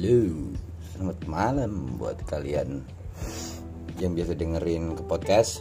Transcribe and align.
Halo, 0.00 0.56
selamat 0.80 1.18
malam 1.28 2.00
buat 2.00 2.16
kalian 2.24 2.80
yang 4.00 4.16
biasa 4.16 4.32
dengerin 4.32 4.96
ke 4.96 5.04
podcast 5.04 5.60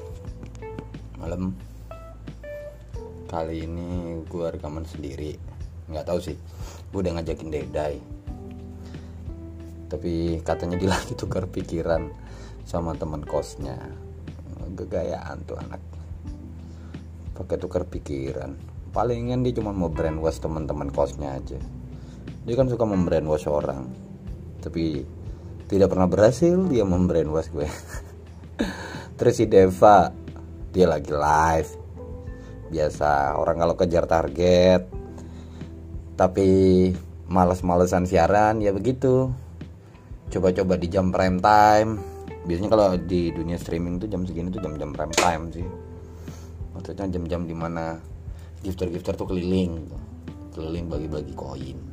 malam. 1.20 1.52
Kali 3.28 3.68
ini 3.68 4.16
gue 4.24 4.48
rekaman 4.48 4.88
sendiri, 4.88 5.36
nggak 5.92 6.08
tahu 6.08 6.24
sih. 6.24 6.40
Gue 6.88 7.04
udah 7.04 7.20
ngajakin 7.20 7.52
Dedai, 7.52 8.00
tapi 9.92 10.40
katanya 10.40 10.80
dia 10.80 10.88
lagi 10.96 11.20
tukar 11.20 11.44
pikiran 11.44 12.08
sama 12.64 12.96
teman 12.96 13.28
kosnya. 13.28 13.76
Gegayaan 14.72 15.44
tuh 15.44 15.60
anak, 15.60 15.84
pakai 17.36 17.60
tukar 17.60 17.84
pikiran. 17.84 18.56
Palingan 18.96 19.44
dia 19.44 19.60
cuma 19.60 19.76
mau 19.76 19.92
brainwash 19.92 20.40
teman-teman 20.40 20.96
kosnya 20.96 21.36
aja 21.36 21.60
dia 22.48 22.56
kan 22.56 22.72
suka 22.72 22.88
membrainwash 22.88 23.52
orang 23.52 24.09
tapi 24.60 25.04
tidak 25.72 25.92
pernah 25.92 26.10
berhasil 26.10 26.56
dia 26.68 26.84
membrainwash 26.84 27.50
gue. 27.52 27.68
Terus 29.18 29.40
Deva 29.48 30.12
dia 30.72 30.86
lagi 30.86 31.12
live. 31.12 31.72
Biasa 32.70 33.40
orang 33.40 33.58
kalau 33.58 33.76
kejar 33.80 34.06
target 34.06 34.82
tapi 36.20 36.48
males-malesan 37.32 38.04
siaran 38.04 38.60
ya 38.60 38.76
begitu. 38.76 39.32
Coba-coba 40.30 40.76
di 40.76 40.88
jam 40.92 41.10
prime 41.10 41.40
time. 41.40 41.92
Biasanya 42.46 42.70
kalau 42.70 42.88
di 43.00 43.32
dunia 43.34 43.56
streaming 43.56 44.02
tuh 44.02 44.10
jam 44.12 44.26
segini 44.28 44.52
tuh 44.52 44.62
jam-jam 44.62 44.92
prime 44.94 45.16
time 45.16 45.44
sih. 45.54 45.68
Maksudnya 46.76 47.10
jam-jam 47.10 47.48
di 47.48 47.56
mana 47.56 47.98
gifter-gifter 48.62 49.16
tuh 49.16 49.32
keliling. 49.32 49.90
Keliling 50.54 50.86
bagi-bagi 50.92 51.34
koin 51.34 51.89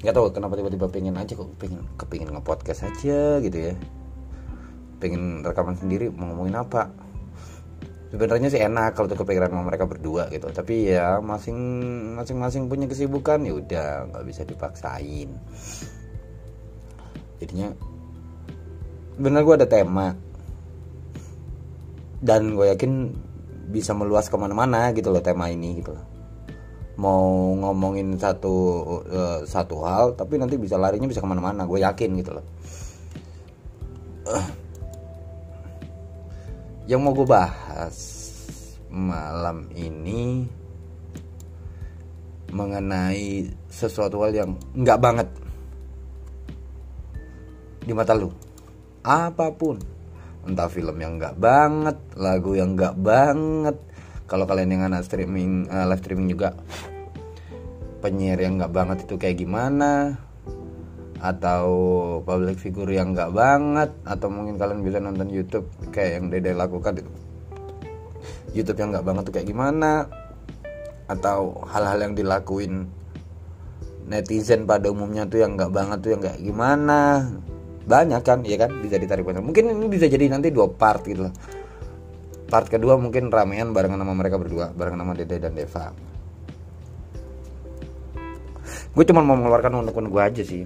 nggak 0.00 0.14
tahu 0.16 0.32
kenapa 0.32 0.56
tiba-tiba 0.56 0.88
pengen 0.88 1.16
aja 1.20 1.36
kok 1.36 1.48
pengen 1.60 1.84
kepingin 2.00 2.32
nge-podcast 2.32 2.88
aja 2.88 3.36
gitu 3.44 3.58
ya. 3.72 3.74
Pengen 4.96 5.44
rekaman 5.44 5.76
sendiri 5.76 6.08
mau 6.08 6.32
ngomongin 6.32 6.56
apa? 6.56 6.88
Sebenarnya 8.10 8.48
sih 8.50 8.58
enak 8.58 8.96
kalau 8.96 9.06
tuh 9.06 9.22
kepikiran 9.22 9.52
sama 9.52 9.68
mereka 9.68 9.84
berdua 9.84 10.32
gitu. 10.32 10.48
Tapi 10.48 10.96
ya 10.96 11.20
masing 11.20 11.58
masing-masing 12.16 12.66
punya 12.66 12.88
kesibukan 12.88 13.44
ya 13.44 13.52
udah 13.54 13.88
nggak 14.08 14.24
bisa 14.24 14.42
dipaksain. 14.48 15.30
Jadinya 17.38 17.68
bener 19.20 19.40
gue 19.44 19.54
ada 19.60 19.68
tema. 19.68 20.16
Dan 22.20 22.56
gue 22.56 22.68
yakin 22.72 22.92
bisa 23.70 23.96
meluas 23.96 24.28
ke 24.28 24.36
mana-mana 24.36 24.92
gitu 24.92 25.08
loh 25.08 25.24
tema 25.24 25.48
ini 25.48 25.80
gitu 25.80 25.94
loh 25.94 26.09
mau 27.00 27.56
ngomongin 27.56 28.20
satu 28.20 28.54
uh, 29.08 29.40
satu 29.48 29.80
hal 29.88 30.12
tapi 30.12 30.36
nanti 30.36 30.60
bisa 30.60 30.76
larinya 30.76 31.08
bisa 31.08 31.24
ke 31.24 31.28
mana-mana 31.28 31.64
gue 31.64 31.80
yakin 31.80 32.10
gitu 32.20 32.36
loh 32.36 32.44
uh. 34.28 34.46
yang 36.84 37.00
mau 37.00 37.16
gue 37.16 37.24
bahas 37.24 37.96
malam 38.92 39.64
ini 39.72 40.44
mengenai 42.52 43.48
sesuatu 43.72 44.20
hal 44.20 44.36
yang 44.36 44.50
nggak 44.76 45.00
banget 45.00 45.28
di 47.80 47.96
mata 47.96 48.12
lu 48.12 48.28
apa 49.00 49.48
pun 49.56 49.80
entah 50.44 50.68
film 50.68 51.00
yang 51.00 51.16
nggak 51.16 51.38
banget 51.40 51.96
lagu 52.20 52.52
yang 52.52 52.76
nggak 52.76 52.96
banget 53.00 53.76
kalau 54.30 54.46
kalian 54.46 54.70
yang 54.78 54.86
anak 54.86 55.02
streaming 55.02 55.66
uh, 55.66 55.90
live 55.90 55.98
streaming 55.98 56.30
juga 56.30 56.54
penyiar 57.98 58.38
yang 58.38 58.62
nggak 58.62 58.70
banget 58.70 58.98
itu 59.02 59.18
kayak 59.18 59.42
gimana? 59.42 60.22
Atau 61.18 61.66
public 62.22 62.62
figure 62.62 62.94
yang 62.94 63.10
nggak 63.10 63.34
banget? 63.34 63.90
Atau 64.06 64.30
mungkin 64.30 64.54
kalian 64.54 64.86
bisa 64.86 65.02
nonton 65.02 65.26
YouTube 65.34 65.66
kayak 65.90 66.22
yang 66.22 66.24
Dede 66.30 66.54
lakukan 66.54 67.02
itu? 67.02 67.10
YouTube 68.54 68.78
yang 68.78 68.94
nggak 68.94 69.04
banget 69.04 69.22
tuh 69.26 69.34
kayak 69.34 69.50
gimana? 69.50 70.06
Atau 71.10 71.66
hal-hal 71.66 71.98
yang 71.98 72.14
dilakuin 72.14 72.86
netizen 74.06 74.62
pada 74.62 74.94
umumnya 74.94 75.26
tuh 75.26 75.42
yang 75.42 75.58
nggak 75.58 75.74
banget 75.74 75.98
tuh 76.06 76.10
yang 76.14 76.22
kayak 76.22 76.38
gimana? 76.38 77.26
Banyak 77.84 78.22
kan 78.22 78.46
ya 78.46 78.56
kan? 78.62 78.70
Bisa 78.78 78.94
ditarik 78.94 79.26
banyak. 79.26 79.42
Mungkin 79.42 79.74
ini 79.74 79.90
bisa 79.90 80.06
jadi 80.06 80.30
nanti 80.30 80.54
dua 80.54 80.70
part 80.70 81.02
gitu 81.02 81.26
loh 81.26 81.34
part 82.50 82.66
kedua 82.66 82.98
mungkin 82.98 83.30
ramean 83.30 83.70
barengan 83.70 84.02
sama 84.02 84.12
mereka 84.18 84.36
berdua 84.36 84.74
barengan 84.74 85.06
sama 85.06 85.14
Dede 85.14 85.38
dan 85.38 85.54
Deva. 85.54 85.94
Gue 88.90 89.04
cuma 89.06 89.22
mau 89.22 89.38
mengeluarkan 89.38 89.86
unek-unek 89.86 90.10
gue 90.10 90.22
aja 90.22 90.42
sih. 90.42 90.62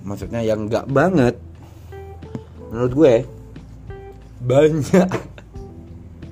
Maksudnya 0.00 0.40
yang 0.40 0.64
nggak 0.64 0.88
banget 0.88 1.36
menurut 2.72 2.92
gue 2.96 3.14
banyak. 4.40 5.10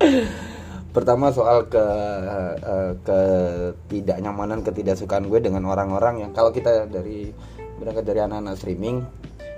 Pertama 0.96 1.32
soal 1.32 1.68
ke 1.72 1.80
uh, 1.80 2.92
ketidaknyamanan 3.04 4.60
ketidaksukaan 4.60 5.28
gue 5.28 5.40
dengan 5.40 5.68
orang-orang 5.68 6.24
yang 6.24 6.32
kalau 6.36 6.52
kita 6.52 6.84
dari 6.88 7.32
berangkat 7.80 8.04
dari 8.04 8.20
anak-anak 8.20 8.56
streaming 8.60 9.00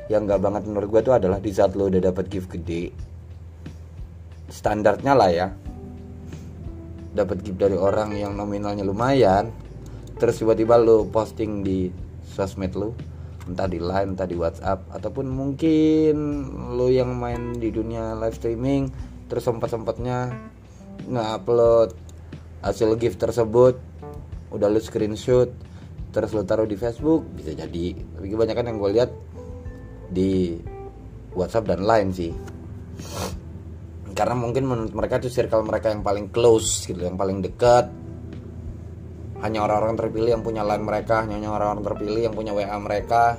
yang 0.06 0.28
nggak 0.28 0.43
banget 0.43 0.62
menurut 0.69 0.89
gue 0.94 1.03
tuh 1.11 1.15
adalah 1.19 1.43
di 1.43 1.50
saat 1.50 1.75
lo 1.75 1.91
udah 1.91 2.03
dapat 2.12 2.28
gift 2.31 2.53
gede 2.55 3.13
standarnya 4.49 5.12
lah 5.16 5.31
ya. 5.31 5.49
Dapat 7.15 7.47
gift 7.47 7.62
dari 7.62 7.78
orang 7.78 8.16
yang 8.19 8.34
nominalnya 8.34 8.82
lumayan. 8.82 9.50
Terus 10.19 10.41
tiba-tiba 10.43 10.78
lo 10.78 11.06
posting 11.10 11.62
di 11.62 11.91
sosmed 12.25 12.75
lo 12.75 12.94
entah 13.44 13.69
di 13.69 13.77
line 13.77 14.16
entah 14.16 14.25
di 14.25 14.37
WhatsApp 14.41 14.88
ataupun 14.88 15.28
mungkin 15.28 16.16
lo 16.75 16.88
yang 16.88 17.12
main 17.12 17.53
di 17.60 17.69
dunia 17.69 18.16
live 18.16 18.32
streaming 18.41 18.88
terus 19.28 19.44
sempat 19.44 19.69
sempatnya 19.69 20.32
nge-upload 21.05 21.93
hasil 22.65 22.97
gift 22.97 23.21
tersebut 23.21 23.76
udah 24.49 24.69
lo 24.72 24.81
screenshot 24.81 25.53
terus 26.15 26.32
lo 26.32 26.47
taruh 26.47 26.65
di 26.65 26.78
Facebook 26.78 27.26
bisa 27.34 27.53
jadi. 27.53 27.99
Tapi 27.99 28.26
kebanyakan 28.31 28.65
yang 28.71 28.78
gue 28.78 28.91
lihat 28.94 29.11
di 30.15 30.56
WhatsApp 31.34 31.75
dan 31.75 31.82
lain 31.82 32.15
sih 32.15 32.31
karena 34.14 34.38
mungkin 34.38 34.64
menurut 34.64 34.94
mereka 34.94 35.19
itu 35.19 35.26
circle 35.26 35.66
mereka 35.66 35.91
yang 35.91 36.06
paling 36.06 36.30
close 36.30 36.86
gitu 36.86 37.02
yang 37.02 37.19
paling 37.19 37.42
dekat. 37.42 37.91
Hanya 39.42 39.66
orang-orang 39.66 39.98
terpilih 39.98 40.30
yang 40.38 40.44
punya 40.47 40.62
line 40.64 40.86
mereka 40.86 41.26
hanya 41.26 41.50
orang-orang 41.50 41.84
terpilih 41.84 42.22
yang 42.30 42.34
punya 42.34 42.54
WA 42.54 42.78
mereka. 42.78 43.36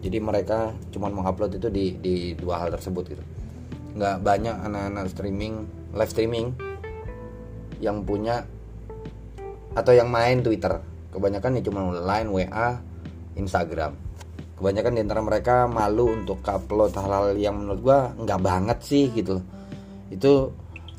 Jadi 0.00 0.18
mereka 0.20 0.76
cuma 0.92 1.08
mengupload 1.08 1.56
itu 1.56 1.68
di 1.72 1.96
di 1.98 2.14
dua 2.36 2.60
hal 2.60 2.68
tersebut 2.76 3.04
gitu. 3.16 3.24
Nggak 3.96 4.16
banyak 4.20 4.56
anak-anak 4.70 5.04
streaming 5.10 5.54
live 5.96 6.12
streaming 6.12 6.46
yang 7.80 8.04
punya 8.04 8.44
atau 9.72 9.92
yang 9.96 10.12
main 10.12 10.44
Twitter. 10.44 10.78
Kebanyakan 11.10 11.58
ya 11.58 11.62
cuma 11.64 11.80
line 11.90 12.28
WA 12.28 12.68
Instagram. 13.40 13.96
Kebanyakan 14.60 14.92
di 14.92 15.00
antara 15.00 15.20
mereka 15.24 15.64
malu 15.64 16.12
untuk 16.12 16.44
upload 16.44 16.92
hal-hal 16.92 17.32
yang 17.40 17.56
menurut 17.56 17.80
gua 17.80 17.98
nggak 18.14 18.40
banget 18.44 18.78
sih 18.84 19.08
gitu 19.16 19.40
itu 20.10 20.50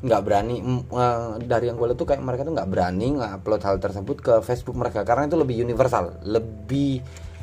nggak 0.02 0.22
berani 0.26 0.58
uh, 0.90 1.38
dari 1.38 1.70
yang 1.70 1.78
gue 1.78 1.94
lihat 1.94 1.98
tuh 2.00 2.08
kayak 2.10 2.26
mereka 2.26 2.42
tuh 2.42 2.58
nggak 2.58 2.66
berani 2.66 3.22
ngupload 3.22 3.62
hal 3.62 3.76
tersebut 3.78 4.16
ke 4.18 4.34
Facebook 4.42 4.74
mereka. 4.74 5.06
Karena 5.06 5.30
itu 5.30 5.38
lebih 5.38 5.62
universal 5.62 6.18
lebih 6.26 6.98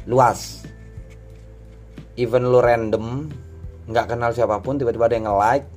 luas. 0.09 0.67
Even 2.19 2.51
lu 2.51 2.59
random 2.59 3.31
nggak 3.87 4.05
kenal 4.11 4.35
siapa 4.35 4.59
pun 4.59 4.75
tiba-tiba 4.75 5.07
ada 5.07 5.15
yang 5.15 5.27
nge-like. 5.31 5.67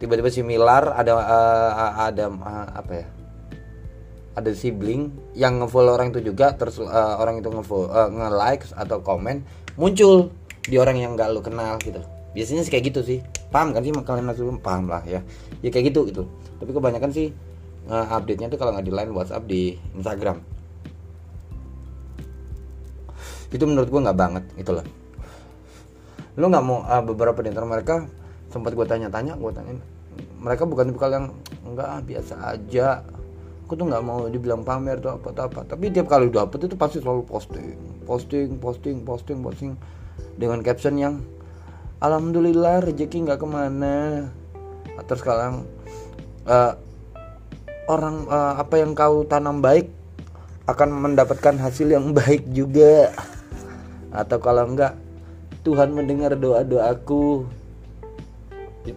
Tiba-tiba 0.00 0.32
similar 0.32 0.96
ada 0.96 1.12
uh, 1.12 1.92
ada 2.08 2.24
uh, 2.32 2.68
apa 2.72 2.92
ya? 3.04 3.06
Ada 4.40 4.56
sibling 4.56 5.12
yang 5.36 5.60
ngefollow 5.60 5.92
orang 5.92 6.08
itu 6.16 6.32
juga 6.32 6.56
terus 6.56 6.80
uh, 6.80 7.20
orang 7.20 7.44
itu 7.44 7.52
ngefollow 7.52 7.92
uh, 7.92 8.08
nge-like 8.08 8.64
atau 8.72 9.04
komen 9.04 9.44
muncul 9.76 10.32
di 10.64 10.80
orang 10.80 10.96
yang 10.96 11.12
nggak 11.12 11.28
lu 11.36 11.44
kenal 11.44 11.76
gitu 11.84 12.00
biasanya 12.32 12.62
sih 12.66 12.72
kayak 12.72 12.84
gitu 12.92 13.00
sih. 13.02 13.18
Paham 13.50 13.74
kan 13.74 13.82
sih 13.82 13.92
kalian 13.92 14.26
langsung 14.30 14.60
paham 14.62 14.90
lah 14.90 15.02
ya. 15.06 15.20
Ya 15.64 15.68
kayak 15.68 15.94
gitu 15.94 16.06
gitu. 16.10 16.22
Tapi 16.62 16.70
kebanyakan 16.70 17.10
sih 17.10 17.34
uh, 17.90 18.06
update 18.14 18.40
nya 18.40 18.48
tuh 18.48 18.58
kalau 18.60 18.74
nggak 18.76 18.86
di 18.86 18.92
line 18.94 19.12
WhatsApp 19.12 19.46
di 19.46 19.74
Instagram. 19.96 20.38
Itu 23.50 23.66
menurut 23.66 23.90
gue 23.90 24.00
nggak 24.00 24.18
banget 24.18 24.44
gitu 24.54 24.78
loh. 24.78 24.86
Lu 26.38 26.46
nggak 26.46 26.64
mau 26.64 26.86
uh, 26.86 27.02
beberapa 27.02 27.42
di 27.42 27.50
antara 27.50 27.66
mereka 27.66 28.06
sempat 28.50 28.74
gue 28.74 28.86
tanya-tanya 28.86 29.38
gue 29.38 29.50
tanyain 29.54 29.78
mereka 30.40 30.64
bukan 30.64 30.90
tipikal 30.90 31.10
yang 31.12 31.26
enggak 31.64 31.88
ah, 31.88 32.00
biasa 32.00 32.34
aja. 32.56 32.88
Aku 33.68 33.78
tuh 33.78 33.86
nggak 33.86 34.02
mau 34.02 34.26
dibilang 34.26 34.66
pamer 34.66 34.98
atau 34.98 35.20
apa 35.20 35.30
apa. 35.36 35.60
Tapi 35.62 35.94
tiap 35.94 36.10
kali 36.10 36.32
dapet 36.32 36.66
itu 36.66 36.74
pasti 36.74 36.98
selalu 36.98 37.22
posting 37.28 37.78
posting 38.02 38.58
posting 38.58 38.96
posting 39.06 39.38
posting 39.44 39.72
dengan 40.34 40.58
caption 40.64 40.98
yang 40.98 41.14
alhamdulillah 42.00 42.82
rezeki 42.82 43.28
nggak 43.28 43.40
ke 43.40 43.46
mana. 43.46 44.26
Atau 44.96 45.14
sekarang 45.16 45.64
uh, 46.48 46.72
orang 47.88 48.26
uh, 48.26 48.60
apa 48.60 48.80
yang 48.80 48.96
kau 48.96 49.22
tanam 49.24 49.60
baik 49.60 49.92
akan 50.68 50.88
mendapatkan 50.96 51.60
hasil 51.60 51.92
yang 51.92 52.10
baik 52.16 52.48
juga. 52.50 53.12
Atau 54.10 54.42
kalau 54.42 54.66
enggak 54.66 54.96
Tuhan 55.62 55.92
mendengar 55.92 56.34
doa 56.34 56.64
doaku 56.64 57.46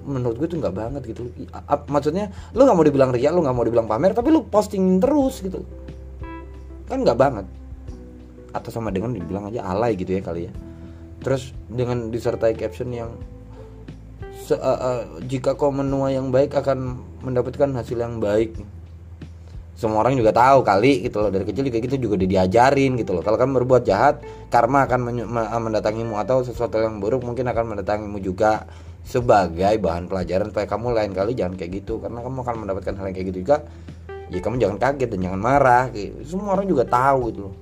menurut 0.07 0.39
gue 0.39 0.47
itu 0.47 0.57
nggak 0.63 0.75
banget 0.79 1.01
gitu. 1.11 1.27
Maksudnya 1.91 2.31
lu 2.55 2.63
nggak 2.63 2.77
mau 2.79 2.87
dibilang 2.87 3.11
ria 3.11 3.29
lu 3.35 3.43
nggak 3.43 3.55
mau 3.55 3.67
dibilang 3.67 3.85
pamer 3.85 4.15
tapi 4.15 4.31
lu 4.31 4.47
posting 4.47 5.03
terus 5.03 5.43
gitu. 5.43 5.59
Kan 6.87 7.03
nggak 7.03 7.19
banget. 7.19 7.45
Atau 8.55 8.71
sama 8.71 8.95
dengan 8.95 9.11
dibilang 9.11 9.51
aja 9.51 9.67
alay 9.67 9.99
gitu 9.99 10.15
ya 10.15 10.23
kali 10.23 10.47
ya 10.47 10.53
terus 11.23 11.55
dengan 11.71 12.11
disertai 12.11 12.53
caption 12.53 12.91
yang 12.91 13.11
se, 14.43 14.53
uh, 14.53 14.59
uh, 14.59 15.01
jika 15.23 15.55
kau 15.55 15.71
menua 15.71 16.11
yang 16.11 16.29
baik 16.29 16.51
akan 16.53 16.99
mendapatkan 17.23 17.71
hasil 17.79 17.95
yang 17.95 18.19
baik. 18.19 18.59
Semua 19.73 20.05
orang 20.05 20.15
juga 20.15 20.29
tahu 20.31 20.61
kali 20.61 21.01
gitu 21.01 21.17
loh 21.17 21.33
dari 21.33 21.49
kecil 21.49 21.65
juga 21.67 21.79
gitu 21.81 21.95
juga 21.97 22.15
diajarin 22.19 22.93
gitu 22.99 23.15
loh. 23.17 23.23
Kalau 23.25 23.39
kamu 23.41 23.65
berbuat 23.65 23.83
jahat 23.83 24.21
karma 24.53 24.85
akan 24.85 25.25
mendatangimu 25.65 26.13
atau 26.21 26.45
sesuatu 26.45 26.77
yang 26.77 27.01
buruk 27.01 27.25
mungkin 27.25 27.49
akan 27.49 27.73
mendatangimu 27.73 28.21
juga 28.21 28.69
sebagai 29.03 29.75
bahan 29.81 30.07
pelajaran 30.07 30.53
supaya 30.53 30.69
kamu 30.69 30.93
lain 30.93 31.11
kali 31.11 31.31
jangan 31.33 31.57
kayak 31.57 31.83
gitu. 31.83 31.99
Karena 31.99 32.21
kamu 32.21 32.37
akan 32.45 32.55
mendapatkan 32.63 32.93
hal 32.95 33.05
yang 33.09 33.15
kayak 33.17 33.27
gitu 33.33 33.39
juga 33.41 33.57
ya 34.31 34.39
kamu 34.39 34.55
jangan 34.61 34.77
kaget 34.77 35.09
dan 35.09 35.19
jangan 35.29 35.41
marah. 35.41 35.83
Gitu. 35.91 36.15
semua 36.25 36.55
orang 36.55 36.67
juga 36.69 36.83
tahu 36.85 37.19
gitu 37.33 37.39
loh. 37.49 37.55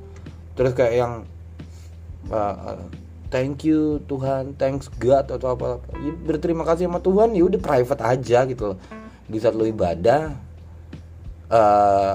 Terus 0.54 0.72
kayak 0.76 0.94
yang 0.94 1.14
uh, 2.30 2.76
thank 3.32 3.64
you 3.64 4.04
Tuhan. 4.06 4.60
Thanks 4.60 4.92
God 5.00 5.32
atau 5.32 5.56
apa, 5.56 5.80
-apa. 5.80 5.96
Ya, 6.04 6.12
berterima 6.14 6.68
kasih 6.68 6.92
sama 6.92 7.00
Tuhan 7.00 7.34
ya 7.34 7.48
udah 7.48 7.60
private 7.64 8.04
aja 8.04 8.40
gitu 8.46 8.64
loh. 8.76 8.78
Di 9.26 9.40
saat 9.40 9.56
lo 9.56 9.64
ibadah 9.64 10.36
uh, 11.48 12.14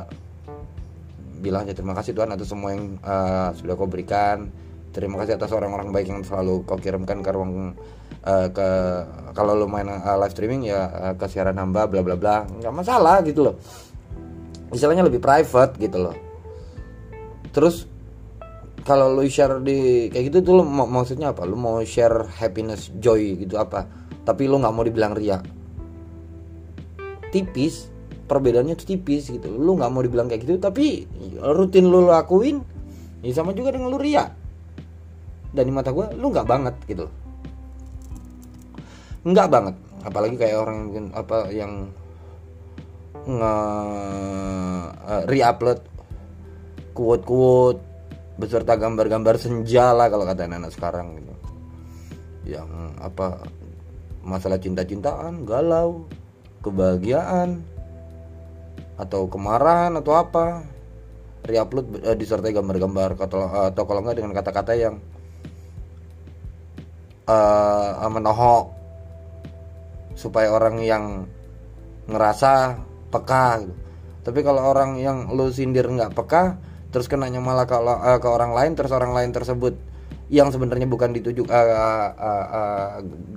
bilang 1.41 1.65
aja 1.65 1.73
terima 1.73 1.97
kasih 1.97 2.13
Tuhan 2.13 2.33
atas 2.33 2.49
semua 2.53 2.77
yang 2.77 3.01
uh, 3.01 3.51
sudah 3.57 3.75
kau 3.75 3.89
berikan. 3.89 4.53
Terima 4.93 5.21
kasih 5.21 5.37
atas 5.37 5.53
orang-orang 5.53 5.93
baik 5.93 6.09
yang 6.09 6.21
selalu 6.25 6.65
kau 6.65 6.81
kirimkan 6.81 7.21
ke 7.21 7.31
ruang 7.33 7.77
uh, 8.25 8.49
ke 8.49 8.69
kalau 9.37 9.53
lo 9.53 9.69
main 9.69 9.89
uh, 9.89 10.17
live 10.21 10.33
streaming 10.33 10.69
ya 10.69 10.89
uh, 10.89 11.15
ke 11.17 11.29
siaran 11.29 11.57
hamba 11.57 11.89
bla 11.89 12.05
bla 12.05 12.17
bla. 12.17 12.37
Nggak 12.45 12.73
masalah 12.73 13.21
gitu 13.25 13.53
loh. 13.53 13.57
Istilahnya 14.73 15.05
lebih 15.05 15.21
private 15.21 15.77
gitu 15.81 15.99
loh. 16.01 16.17
Terus 17.53 17.89
kalau 18.87 19.11
lo 19.11 19.27
share 19.27 19.59
di 19.67 20.07
kayak 20.15 20.31
gitu 20.31 20.39
tuh 20.47 20.63
lo 20.63 20.65
maksudnya 20.65 21.35
apa? 21.35 21.43
Lo 21.43 21.59
mau 21.59 21.83
share 21.83 22.31
happiness 22.39 22.95
joy 23.03 23.35
gitu 23.35 23.59
apa? 23.59 23.83
Tapi 24.23 24.47
lo 24.47 24.63
nggak 24.63 24.75
mau 24.75 24.87
dibilang 24.87 25.13
ria 25.19 25.43
tipis 27.35 27.91
perbedaannya 28.31 28.79
tuh 28.79 28.87
tipis 28.95 29.27
gitu. 29.29 29.51
Lu 29.51 29.75
nggak 29.75 29.91
mau 29.91 30.01
dibilang 30.07 30.31
kayak 30.31 30.47
gitu 30.47 30.63
tapi 30.63 31.05
rutin 31.43 31.91
lu 31.91 32.07
lakuin 32.07 32.63
ya 33.27 33.35
sama 33.35 33.51
juga 33.51 33.75
dengan 33.75 33.91
lu 33.91 33.99
ria 33.99 34.31
dan 35.51 35.67
di 35.67 35.73
mata 35.75 35.91
gue 35.91 36.07
lu 36.15 36.31
nggak 36.31 36.47
banget 36.47 36.75
gitu. 36.87 37.11
Nggak 39.27 39.49
banget. 39.51 39.75
Apalagi 40.07 40.39
kayak 40.39 40.63
orang 40.63 40.79
yang 40.95 41.07
apa 41.11 41.51
yang 41.51 41.73
nge 43.27 43.55
uh, 44.95 45.23
re-upload 45.27 45.83
quote-quote 46.95 47.96
beserta 48.37 48.77
gambar-gambar 48.77 49.41
senja 49.41 49.97
lah 49.97 50.13
kalau 50.13 50.29
kata 50.29 50.45
anak, 50.45 50.69
-anak 50.69 50.73
sekarang 50.73 51.17
gitu. 51.21 51.35
Yang 52.57 52.69
apa 53.01 53.43
masalah 54.23 54.61
cinta-cintaan 54.61 55.49
galau 55.49 56.05
kebahagiaan 56.61 57.65
atau 59.01 59.29
kemarahan 59.29 59.97
atau 59.99 60.13
apa. 60.17 60.65
Reupload 61.47 62.03
uh, 62.03 62.17
disertai 62.19 62.51
gambar-gambar 62.51 63.23
atau 63.23 63.83
kalau 63.87 64.01
enggak 64.03 64.19
dengan 64.19 64.35
kata-kata 64.35 64.73
yang 64.75 64.99
uh, 67.31 68.09
menohok 68.11 68.75
supaya 70.19 70.51
orang 70.51 70.83
yang 70.83 71.05
ngerasa 72.11 72.83
peka 73.15 73.63
gitu. 73.63 73.75
Tapi 74.27 74.43
kalau 74.43 74.75
orang 74.75 74.99
yang 74.99 75.31
lu 75.31 75.55
sindir 75.55 75.87
nggak 75.87 76.11
peka, 76.19 76.59
terus 76.97 77.13
kenanya 77.13 77.45
malah 77.45 77.69
kalau 77.69 77.93
uh, 77.93 78.17
ke 78.17 78.25
orang 78.25 78.57
lain, 78.57 78.73
terus 78.73 78.89
orang 78.89 79.13
lain 79.13 79.29
tersebut 79.29 79.77
yang 80.33 80.49
sebenarnya 80.49 80.89
bukan 80.89 81.13
ditujuk 81.13 81.45
uh, 81.53 81.53
uh, 81.53 82.47
uh, 82.49 82.91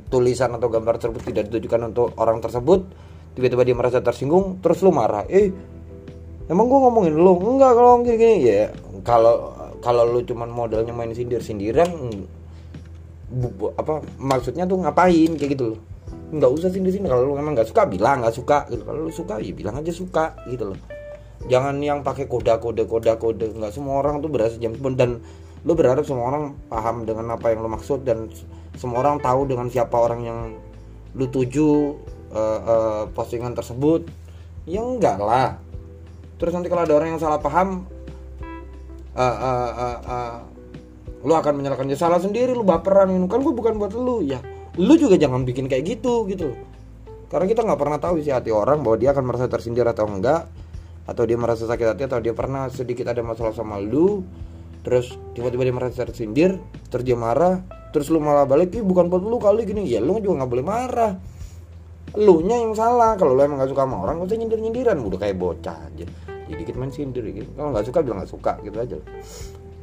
tulisan 0.08 0.56
atau 0.56 0.72
gambar 0.72 0.96
tersebut 0.96 1.28
tidak 1.28 1.52
ditujukan 1.52 1.92
untuk 1.92 2.16
orang 2.24 2.40
tersebut, 2.40 2.88
tiba-tiba 3.36 3.68
dia 3.68 3.76
merasa 3.76 4.00
tersinggung 4.00 4.64
terus 4.64 4.80
lu 4.80 4.96
marah. 4.96 5.28
Eh 5.28 5.52
emang 6.48 6.72
gue 6.72 6.80
ngomongin 6.88 7.20
lu? 7.20 7.36
Enggak 7.36 7.76
kalau 7.76 8.00
gini 8.00 8.16
gini 8.16 8.36
ya 8.48 8.72
kalau 9.04 9.52
kalau 9.84 10.08
lu 10.08 10.24
cuman 10.24 10.48
modalnya 10.48 10.96
main 10.96 11.12
sindir 11.12 11.44
sindiran 11.44 11.92
bu, 13.28 13.76
apa 13.76 14.00
maksudnya 14.24 14.64
tuh 14.64 14.80
ngapain? 14.80 15.36
Kayak 15.36 15.60
gitu 15.60 15.76
loh. 15.76 15.80
Nggak 16.32 16.52
usah 16.64 16.72
sindir 16.72 16.96
sindir 16.96 17.12
kalau 17.12 17.28
lu 17.28 17.36
memang 17.36 17.60
nggak 17.60 17.68
suka 17.68 17.84
bilang 17.84 18.24
nggak 18.24 18.40
suka. 18.40 18.72
Gitu 18.72 18.88
kalau 18.88 19.04
lu 19.04 19.12
suka 19.12 19.36
ya 19.44 19.52
bilang 19.52 19.76
aja 19.84 19.92
suka 19.92 20.32
gitu 20.48 20.72
loh 20.72 20.80
jangan 21.48 21.80
yang 21.80 22.04
pakai 22.04 22.28
koda 22.28 22.60
kode 22.60 22.84
koda 22.90 23.16
kode. 23.16 23.56
Nggak 23.56 23.72
semua 23.72 24.04
orang 24.04 24.20
tuh 24.20 24.28
berasa 24.28 24.60
jam 24.60 24.76
dan 24.98 25.24
lu 25.64 25.72
berharap 25.76 26.04
semua 26.04 26.32
orang 26.32 26.44
paham 26.68 27.04
dengan 27.08 27.36
apa 27.36 27.52
yang 27.52 27.64
lu 27.64 27.70
maksud 27.72 28.04
dan 28.04 28.28
semua 28.76 29.04
orang 29.04 29.20
tahu 29.24 29.48
dengan 29.48 29.68
siapa 29.72 29.96
orang 29.96 30.22
yang 30.24 30.40
lu 31.16 31.26
tuju 31.28 31.96
uh, 32.32 32.60
uh, 32.64 33.04
postingan 33.16 33.56
tersebut. 33.56 34.08
Ya 34.68 34.84
enggak 34.84 35.20
lah. 35.20 35.60
Terus 36.40 36.56
nanti 36.56 36.68
kalau 36.72 36.84
ada 36.88 36.96
orang 36.96 37.16
yang 37.16 37.22
salah 37.22 37.40
paham 37.40 37.88
uh, 39.16 39.24
uh, 39.24 39.72
uh, 39.76 39.98
uh, 40.04 40.36
lu 41.24 41.34
akan 41.36 41.60
menyalahkan 41.60 41.88
dia. 41.88 42.00
Salah 42.00 42.20
sendiri 42.20 42.56
lu 42.56 42.64
baperan. 42.64 43.12
Kan 43.28 43.44
gue 43.44 43.54
bukan 43.56 43.76
buat 43.76 43.92
lu. 43.96 44.24
Ya 44.24 44.40
lu 44.80 44.96
juga 44.96 45.20
jangan 45.20 45.44
bikin 45.44 45.68
kayak 45.68 45.84
gitu 46.00 46.24
gitu. 46.32 46.56
Karena 47.28 47.46
kita 47.46 47.62
nggak 47.68 47.80
pernah 47.80 48.00
tahu 48.00 48.24
isi 48.24 48.32
hati 48.32 48.50
orang 48.50 48.80
bahwa 48.82 48.96
dia 48.96 49.12
akan 49.12 49.24
merasa 49.28 49.46
tersindir 49.52 49.86
atau 49.86 50.08
enggak 50.08 50.50
atau 51.10 51.26
dia 51.26 51.36
merasa 51.36 51.66
sakit 51.66 51.98
hati 51.98 52.04
atau 52.06 52.22
dia 52.22 52.38
pernah 52.38 52.70
sedikit 52.70 53.10
ada 53.10 53.26
masalah 53.26 53.52
sama 53.52 53.82
lu 53.82 54.22
terus 54.86 55.12
tiba-tiba 55.36 55.68
dia 55.68 55.76
merasa 55.76 56.06
tersindir 56.06 56.62
terus 56.88 57.04
dia 57.04 57.18
marah 57.18 57.66
terus 57.90 58.14
lu 58.14 58.22
malah 58.22 58.46
balik 58.46 58.78
bukan 58.80 59.10
buat 59.10 59.26
lu 59.26 59.42
kali 59.42 59.66
gini. 59.66 59.90
Ya 59.90 60.00
lu 60.00 60.22
juga 60.22 60.46
nggak 60.46 60.52
boleh 60.54 60.66
marah. 60.66 61.14
Lu 62.16 62.46
nya 62.46 62.62
yang 62.62 62.78
salah. 62.78 63.18
Kalau 63.18 63.34
lu 63.34 63.42
emang 63.42 63.62
gak 63.62 63.70
suka 63.70 63.86
sama 63.86 64.02
orang 64.02 64.22
gak 64.22 64.34
usah 64.34 64.38
nyindir 64.38 64.60
nyindiran 64.62 64.98
udah 65.02 65.20
kayak 65.22 65.38
bocah 65.38 65.78
aja. 65.90 66.06
Jadi 66.50 66.66
dikit 66.66 66.82
main 66.82 66.90
sindir 66.90 67.22
gitu 67.30 67.46
kalau 67.54 67.70
nggak 67.70 67.86
suka 67.86 68.02
bilang 68.02 68.18
nggak 68.26 68.34
suka 68.34 68.58
gitu 68.66 68.78
aja 68.82 68.98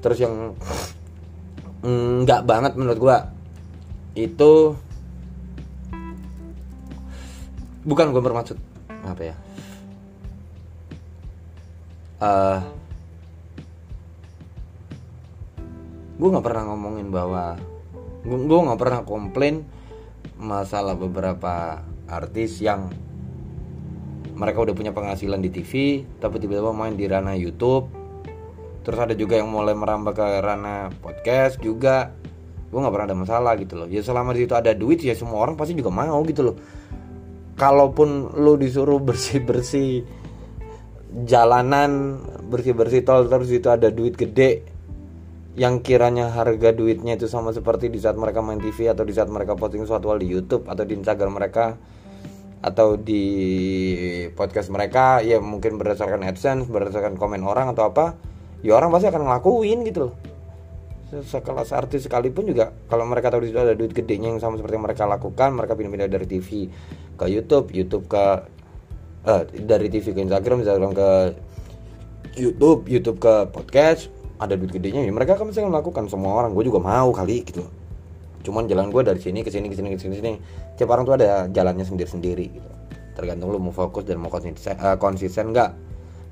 terus 0.03 0.19
yang 0.19 0.35
nggak 2.27 2.43
mm, 2.43 2.49
banget 2.51 2.73
menurut 2.75 2.99
gua 2.99 3.17
itu 4.19 4.75
bukan 7.87 8.11
gua 8.11 8.23
bermaksud 8.23 8.59
apa 9.07 9.23
ya 9.31 9.35
uh, 12.21 12.61
gue 16.17 16.29
nggak 16.33 16.47
pernah 16.47 16.65
ngomongin 16.73 17.13
bahwa 17.13 17.61
gue 18.25 18.59
nggak 18.67 18.81
pernah 18.81 19.01
komplain 19.05 19.69
masalah 20.41 20.97
beberapa 20.97 21.85
artis 22.09 22.61
yang 22.61 22.93
mereka 24.37 24.69
udah 24.69 24.75
punya 24.77 24.93
penghasilan 24.93 25.41
di 25.41 25.49
TV 25.49 26.05
tapi 26.21 26.37
tiba-tiba 26.37 26.73
main 26.73 26.93
di 26.93 27.09
ranah 27.09 27.37
YouTube. 27.37 27.89
Terus 28.85 28.99
ada 29.03 29.15
juga 29.19 29.41
yang 29.41 29.51
mulai 29.51 29.75
merambah 29.75 30.15
ke 30.15 30.27
ranah 30.45 30.93
podcast 31.03 31.59
juga. 31.59 32.13
Gue 32.69 32.79
nggak 32.79 32.93
pernah 32.93 33.09
ada 33.09 33.19
masalah 33.19 33.53
gitu 33.59 33.75
loh. 33.81 33.89
Ya 33.89 34.05
selama 34.05 34.37
di 34.37 34.45
situ 34.45 34.55
ada 34.55 34.77
duit 34.77 35.01
ya 35.01 35.17
semua 35.17 35.41
orang 35.41 35.57
pasti 35.57 35.73
juga 35.73 35.89
mau 35.89 36.21
gitu 36.29 36.53
loh. 36.53 36.57
Kalaupun 37.57 38.37
lo 38.37 38.61
disuruh 38.61 39.01
bersih 39.09 39.41
bersih 39.43 40.05
jalanan 41.25 42.21
bersih 42.53 42.77
bersih 42.77 43.01
tol 43.01 43.25
terus 43.25 43.49
itu 43.49 43.73
ada 43.73 43.89
duit 43.89 44.21
gede 44.21 44.69
yang 45.57 45.81
kiranya 45.81 46.29
harga 46.29 46.77
duitnya 46.77 47.17
itu 47.17 47.25
sama 47.25 47.57
seperti 47.57 47.89
di 47.89 47.97
saat 47.97 48.21
mereka 48.21 48.45
main 48.45 48.61
TV 48.61 48.93
atau 48.93 49.09
di 49.09 49.17
saat 49.17 49.33
mereka 49.33 49.57
posting 49.57 49.89
suatu 49.89 50.13
hal 50.13 50.21
di 50.21 50.29
YouTube 50.29 50.69
atau 50.69 50.85
di 50.85 50.93
Instagram 50.93 51.33
mereka 51.33 51.81
atau 52.61 53.01
di 53.01 53.25
podcast 54.37 54.69
mereka 54.69 55.25
ya 55.25 55.41
mungkin 55.41 55.81
berdasarkan 55.81 56.21
AdSense 56.29 56.69
berdasarkan 56.69 57.17
komen 57.17 57.41
orang 57.41 57.73
atau 57.73 57.89
apa 57.89 58.21
ya 58.61 58.77
orang 58.77 58.93
pasti 58.93 59.09
akan 59.09 59.23
ngelakuin 59.25 59.81
gitu 59.89 60.13
loh. 60.13 60.15
Sekelas 61.07 61.71
artis 61.71 62.05
sekalipun 62.05 62.51
juga 62.51 62.75
kalau 62.91 63.07
mereka 63.07 63.31
tahu 63.31 63.47
di 63.47 63.55
situ 63.55 63.63
ada 63.63 63.79
duit 63.79 63.95
gedenya 63.95 64.35
yang 64.35 64.43
sama 64.43 64.59
seperti 64.59 64.75
yang 64.77 64.85
mereka 64.85 65.07
lakukan 65.07 65.55
mereka 65.55 65.79
pindah-pindah 65.79 66.11
dari 66.11 66.27
TV 66.27 66.69
ke 67.17 67.25
YouTube 67.31 67.71
YouTube 67.73 68.11
ke 68.11 68.56
uh, 69.27 69.43
dari 69.67 69.91
TV 69.91 70.15
ke 70.15 70.21
Instagram 70.23 70.63
Instagram 70.63 70.93
ke 70.95 71.09
YouTube 72.37 72.87
YouTube 72.87 73.19
ke 73.19 73.51
podcast 73.51 74.09
ada 74.37 74.53
duit 74.55 74.69
gedenya 74.69 75.01
ya 75.01 75.13
mereka 75.13 75.41
kan 75.41 75.49
misalnya 75.49 75.81
melakukan 75.81 76.07
semua 76.13 76.37
orang 76.45 76.53
gue 76.53 76.65
juga 76.69 76.81
mau 76.81 77.09
kali 77.11 77.43
gitu. 77.43 77.65
Cuman 78.45 78.69
jalan 78.71 78.93
gue 78.95 79.03
dari 79.03 79.19
sini 79.19 79.43
ke 79.43 79.51
sini 79.51 79.67
ke 79.67 79.75
sini 79.75 79.89
ke 79.97 79.99
sini 79.99 80.13
ke 80.15 80.19
sini. 80.23 80.33
Tiap 80.77 80.89
orang 80.93 81.09
tuh 81.09 81.17
ada 81.17 81.51
jalannya 81.51 81.83
sendiri 81.83 82.09
sendiri 82.09 82.47
gitu. 82.53 82.71
Tergantung 83.17 83.51
lu 83.51 83.59
mau 83.59 83.73
fokus 83.73 84.05
dan 84.05 84.21
mau 84.21 84.29
konsisten 84.29 84.77
uh, 84.77 84.95
konsisten 85.01 85.51
nggak 85.51 85.73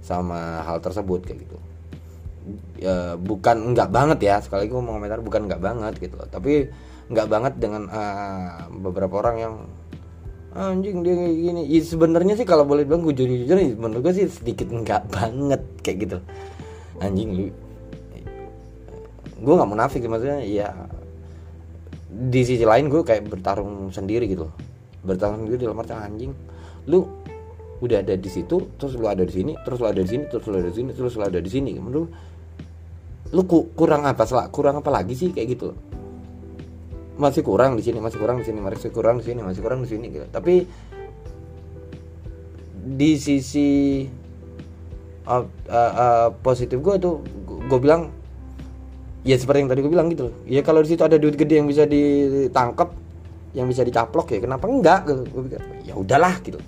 sama 0.04 0.62
hal 0.62 0.78
tersebut 0.84 1.24
kayak 1.24 1.48
gitu. 1.48 1.58
Ya, 2.76 3.16
bukan 3.16 3.72
enggak 3.72 3.88
banget 3.88 4.20
ya 4.20 4.36
sekali 4.44 4.68
lagi 4.68 4.76
mau 4.76 5.00
komentar 5.00 5.24
bukan 5.24 5.48
enggak 5.48 5.62
banget 5.64 5.92
gitu. 5.96 6.14
Loh 6.20 6.28
tapi 6.28 6.68
enggak 7.08 7.26
banget 7.32 7.52
dengan 7.56 7.88
uh, 7.88 8.68
beberapa 8.68 9.24
orang 9.24 9.36
yang 9.40 9.54
anjing 10.54 11.02
dia 11.02 11.14
kayak 11.18 11.34
gini. 11.34 11.62
Ya, 11.66 11.80
sebenarnya 11.82 12.34
sih 12.38 12.46
kalau 12.46 12.62
boleh 12.62 12.86
bilang 12.86 13.02
gue 13.02 13.14
jujur 13.14 13.34
jujur 13.44 13.58
menurut 13.78 14.10
gue 14.10 14.14
sih 14.22 14.26
sedikit 14.30 14.70
enggak 14.70 15.06
banget 15.14 15.62
kayak 15.82 15.98
gitu. 16.06 16.18
Anjing 17.02 17.30
lu 17.34 17.46
gue 19.44 19.54
nggak 19.54 19.70
munafik 19.70 20.00
sih 20.00 20.08
maksudnya 20.08 20.40
ya 20.40 20.72
di 22.08 22.40
sisi 22.46 22.64
lain 22.64 22.88
gue 22.88 23.04
kayak 23.04 23.28
bertarung 23.28 23.92
sendiri 23.92 24.24
gitu 24.24 24.48
bertarung 25.04 25.44
sendiri 25.44 25.68
dalam 25.68 25.76
arti 25.84 25.92
anjing 25.92 26.32
lu 26.88 27.04
udah 27.84 28.00
ada 28.00 28.16
di 28.16 28.30
situ 28.32 28.72
terus 28.80 28.96
lu 28.96 29.04
ada 29.04 29.20
di 29.20 29.34
sini 29.34 29.52
terus 29.60 29.82
lu 29.82 29.86
ada 29.90 30.00
di 30.00 30.08
sini 30.08 30.24
terus 30.30 30.48
lu 30.48 30.56
ada 30.56 30.70
di 30.70 30.76
sini 30.80 30.90
terus 30.96 31.12
lu 31.18 31.22
ada 31.26 31.40
di 31.42 31.50
sini. 31.50 31.70
Menurut 31.76 32.10
lu 33.34 33.42
kurang 33.74 34.06
apa 34.06 34.24
salah 34.24 34.46
kurang 34.48 34.78
apa 34.78 34.94
lagi 34.94 35.12
sih 35.18 35.34
kayak 35.34 35.58
gitu 35.58 35.74
masih 37.14 37.46
kurang 37.46 37.78
di 37.78 37.82
sini 37.86 38.02
masih 38.02 38.18
kurang 38.18 38.42
di 38.42 38.44
sini 38.46 38.58
masih 38.58 38.90
kurang 38.90 39.22
di 39.22 39.24
sini 39.30 39.40
masih 39.42 39.60
kurang 39.62 39.80
di 39.86 39.88
sini 39.88 40.06
gitu. 40.10 40.26
Tapi 40.30 40.66
di 42.84 43.12
sisi 43.16 44.04
uh, 45.24 45.44
uh, 45.70 45.92
uh, 45.94 46.28
positif 46.42 46.82
gue 46.82 46.94
tuh 47.00 47.24
gue 47.46 47.78
bilang 47.80 48.12
ya 49.24 49.40
seperti 49.40 49.64
yang 49.64 49.70
tadi 49.70 49.80
gue 49.80 49.92
bilang 49.92 50.08
gitu 50.10 50.28
loh. 50.30 50.34
Ya 50.44 50.60
kalau 50.60 50.82
di 50.82 50.92
situ 50.92 51.02
ada 51.06 51.16
duit 51.16 51.38
gede 51.38 51.62
yang 51.62 51.68
bisa 51.70 51.86
ditangkap 51.86 52.92
yang 53.54 53.70
bisa 53.70 53.86
dicaplok 53.86 54.34
ya 54.34 54.42
kenapa 54.42 54.66
enggak 54.66 55.00
gitu. 55.06 55.22
Gue 55.30 55.42
pikir 55.48 55.60
ya 55.86 55.94
udahlah 55.94 56.34
gitu. 56.42 56.58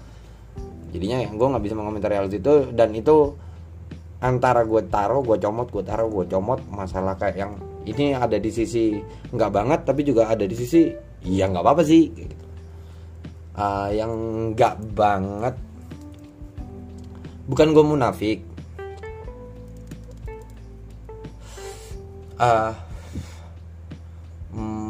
Jadinya 0.95 1.27
ya 1.27 1.29
gue 1.29 1.47
nggak 1.53 1.65
bisa 1.67 1.75
mengomentari 1.75 2.15
hal 2.17 2.31
itu 2.31 2.71
dan 2.71 2.95
itu 2.95 3.35
antara 4.23 4.65
gue 4.65 4.81
taruh 4.89 5.21
gue 5.21 5.37
comot 5.37 5.69
gue 5.69 5.85
taruh 5.85 6.09
gue 6.09 6.25
comot 6.31 6.63
masalah 6.73 7.19
kayak 7.21 7.37
yang 7.37 7.53
ini 7.87 8.13
ada 8.13 8.37
di 8.37 8.51
sisi 8.51 8.99
nggak 9.31 9.51
banget 9.55 9.81
tapi 9.87 10.03
juga 10.03 10.27
ada 10.27 10.43
di 10.43 10.55
sisi 10.59 10.91
ya 11.23 11.47
nggak 11.47 11.63
apa 11.63 11.73
apa 11.79 11.83
sih 11.87 12.03
uh, 13.57 13.89
yang 13.95 14.13
nggak 14.53 14.75
banget 14.95 15.55
bukan 17.47 17.71
gue 17.73 17.85
munafik. 17.87 18.43
Uh, 22.37 22.69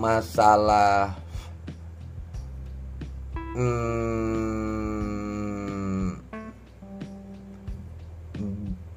masalah 0.03 1.15
hmm, 3.55 3.79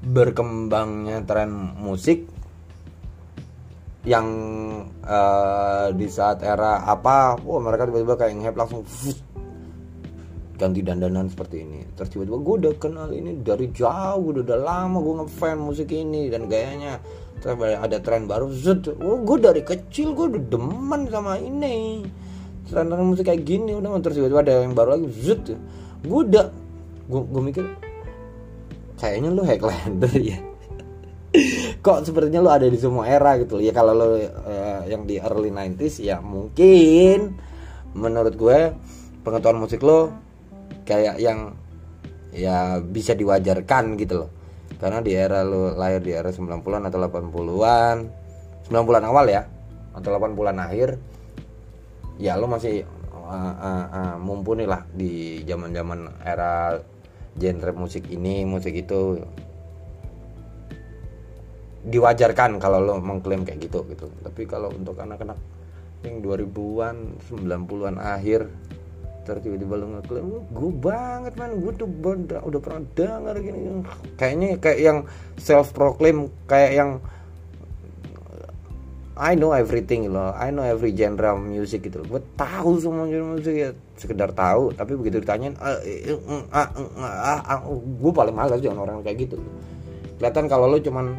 berkembangnya 0.02 1.22
tren 1.30 1.78
musik 1.78 2.26
yang 4.08 4.28
uh, 5.04 5.92
di 5.92 6.08
saat 6.08 6.40
era 6.40 6.88
apa, 6.88 7.36
wah 7.44 7.60
mereka 7.60 7.88
tiba-tiba 7.88 8.16
kayak 8.16 8.34
nge 8.40 8.52
langsung 8.56 8.82
ganti 10.60 10.80
dandanan 10.84 11.28
seperti 11.28 11.64
ini. 11.64 11.80
Terus 11.96 12.10
tiba-tiba 12.12 12.38
gue 12.40 12.56
udah 12.64 12.74
kenal 12.80 13.10
ini 13.12 13.40
dari 13.44 13.72
jauh 13.72 14.32
udah, 14.32 14.44
udah 14.44 14.60
lama 14.60 14.98
gue 15.00 15.16
ngefan 15.24 15.58
musik 15.60 15.92
ini 15.92 16.32
dan 16.32 16.48
gayanya. 16.48 17.00
Terus 17.40 17.56
ada 17.60 17.98
tren 18.04 18.28
baru 18.28 18.52
zut 18.52 18.92
oh, 19.00 19.24
gue 19.24 19.38
dari 19.40 19.64
kecil 19.64 20.12
gue 20.16 20.26
udah 20.36 20.44
demen 20.48 21.02
sama 21.08 21.40
ini. 21.40 22.04
Tren 22.68 22.92
musik 23.04 23.28
kayak 23.28 23.44
gini 23.48 23.76
udah 23.76 24.00
terus 24.00 24.20
tiba-tiba 24.20 24.44
ada 24.44 24.54
yang 24.64 24.76
baru 24.76 25.00
lagi 25.00 25.08
zut 25.12 25.44
gue 26.00 26.20
udah 26.32 26.48
gue, 27.12 27.22
gue 27.28 27.42
mikir 27.44 27.66
kayaknya 28.96 29.30
lu 29.36 29.44
Highlander 29.44 30.14
ya 30.16 30.40
kok 31.80 32.04
sepertinya 32.04 32.44
lu 32.44 32.52
ada 32.52 32.68
di 32.68 32.76
semua 32.76 33.08
era 33.08 33.40
gitu 33.40 33.64
ya 33.64 33.72
kalau 33.72 33.96
lu 33.96 34.08
uh, 34.20 34.84
yang 34.84 35.08
di 35.08 35.16
early 35.20 35.48
90s 35.48 36.04
ya 36.04 36.20
mungkin 36.20 37.40
menurut 37.96 38.36
gue 38.36 38.76
pengetahuan 39.24 39.60
musik 39.60 39.82
lo 39.82 40.12
kayak 40.84 41.22
yang 41.22 41.56
ya 42.34 42.78
bisa 42.82 43.14
diwajarkan 43.18 43.98
gitu 43.98 44.26
loh. 44.26 44.30
Karena 44.80 45.04
di 45.04 45.12
era 45.12 45.44
lo 45.44 45.76
lahir 45.76 46.00
di 46.00 46.16
era 46.16 46.32
90-an 46.32 46.88
atau 46.88 47.00
80-an 47.04 47.98
90-an 48.70 49.04
awal 49.10 49.26
ya 49.28 49.44
atau 49.98 50.10
80-an 50.16 50.58
akhir 50.62 50.90
ya 52.22 52.38
lo 52.38 52.46
masih 52.48 52.86
uh, 53.12 53.56
uh, 53.58 53.86
uh, 53.90 54.16
mumpuni 54.22 54.70
lah 54.70 54.86
di 54.94 55.42
zaman-zaman 55.44 56.22
era 56.24 56.78
genre 57.36 57.72
musik 57.74 58.08
ini 58.12 58.46
musik 58.46 58.76
itu 58.76 59.20
diwajarkan 61.86 62.60
kalau 62.60 62.84
lo 62.84 62.94
mengklaim 63.00 63.48
kayak 63.48 63.70
gitu 63.70 63.88
gitu 63.88 64.12
tapi 64.20 64.44
kalau 64.44 64.68
untuk 64.74 65.00
anak-anak 65.00 65.40
yang 66.04 66.20
2000-an 66.24 66.96
90-an 67.28 67.96
akhir 68.00 68.48
tiba-tiba 69.38 69.78
lu 69.78 69.94
ngeklaim 69.94 70.26
gue 70.50 70.72
banget 70.82 71.34
man 71.38 71.54
gue 71.62 71.74
tuh 71.78 71.86
udah, 71.86 72.42
udah 72.42 72.60
pernah 72.66 72.82
dengar 72.98 73.36
gini 73.38 73.86
kayaknya 74.18 74.58
kayak 74.58 74.80
yang 74.82 74.98
self 75.38 75.70
proclaim 75.70 76.34
kayak 76.50 76.74
yang 76.74 76.92
I 79.20 79.38
know 79.38 79.54
everything 79.54 80.10
loh 80.10 80.34
I 80.34 80.50
know 80.50 80.66
every 80.66 80.98
genre 80.98 81.38
music 81.38 81.94
gitu 81.94 82.02
gue 82.10 82.22
tahu 82.34 82.82
semua 82.82 83.06
genre 83.06 83.38
musik 83.38 83.54
ya 83.54 83.70
sekedar 84.02 84.34
tahu 84.34 84.74
tapi 84.74 84.98
begitu 84.98 85.22
ditanyain 85.22 85.54
gue 88.02 88.12
paling 88.18 88.34
malas 88.34 88.58
jangan 88.66 88.82
orang 88.82 89.06
kayak 89.06 89.30
gitu 89.30 89.38
kelihatan 90.18 90.50
kalau 90.50 90.66
lo 90.66 90.82
cuman 90.82 91.14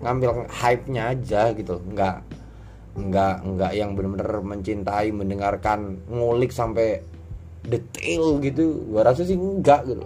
ngambil 0.00 0.48
hype-nya 0.50 1.16
aja 1.16 1.52
gitu. 1.56 1.80
Nggak 1.80 2.16
nggak 2.96 3.34
nggak 3.44 3.72
yang 3.76 3.92
benar-benar 3.92 4.40
mencintai 4.40 5.12
mendengarkan 5.12 6.00
ngulik 6.08 6.52
sampai 6.52 7.04
detail 7.64 8.40
gitu. 8.40 8.86
Gua 8.88 9.04
rasa 9.06 9.24
sih 9.24 9.36
enggak 9.36 9.88
gitu. 9.88 10.04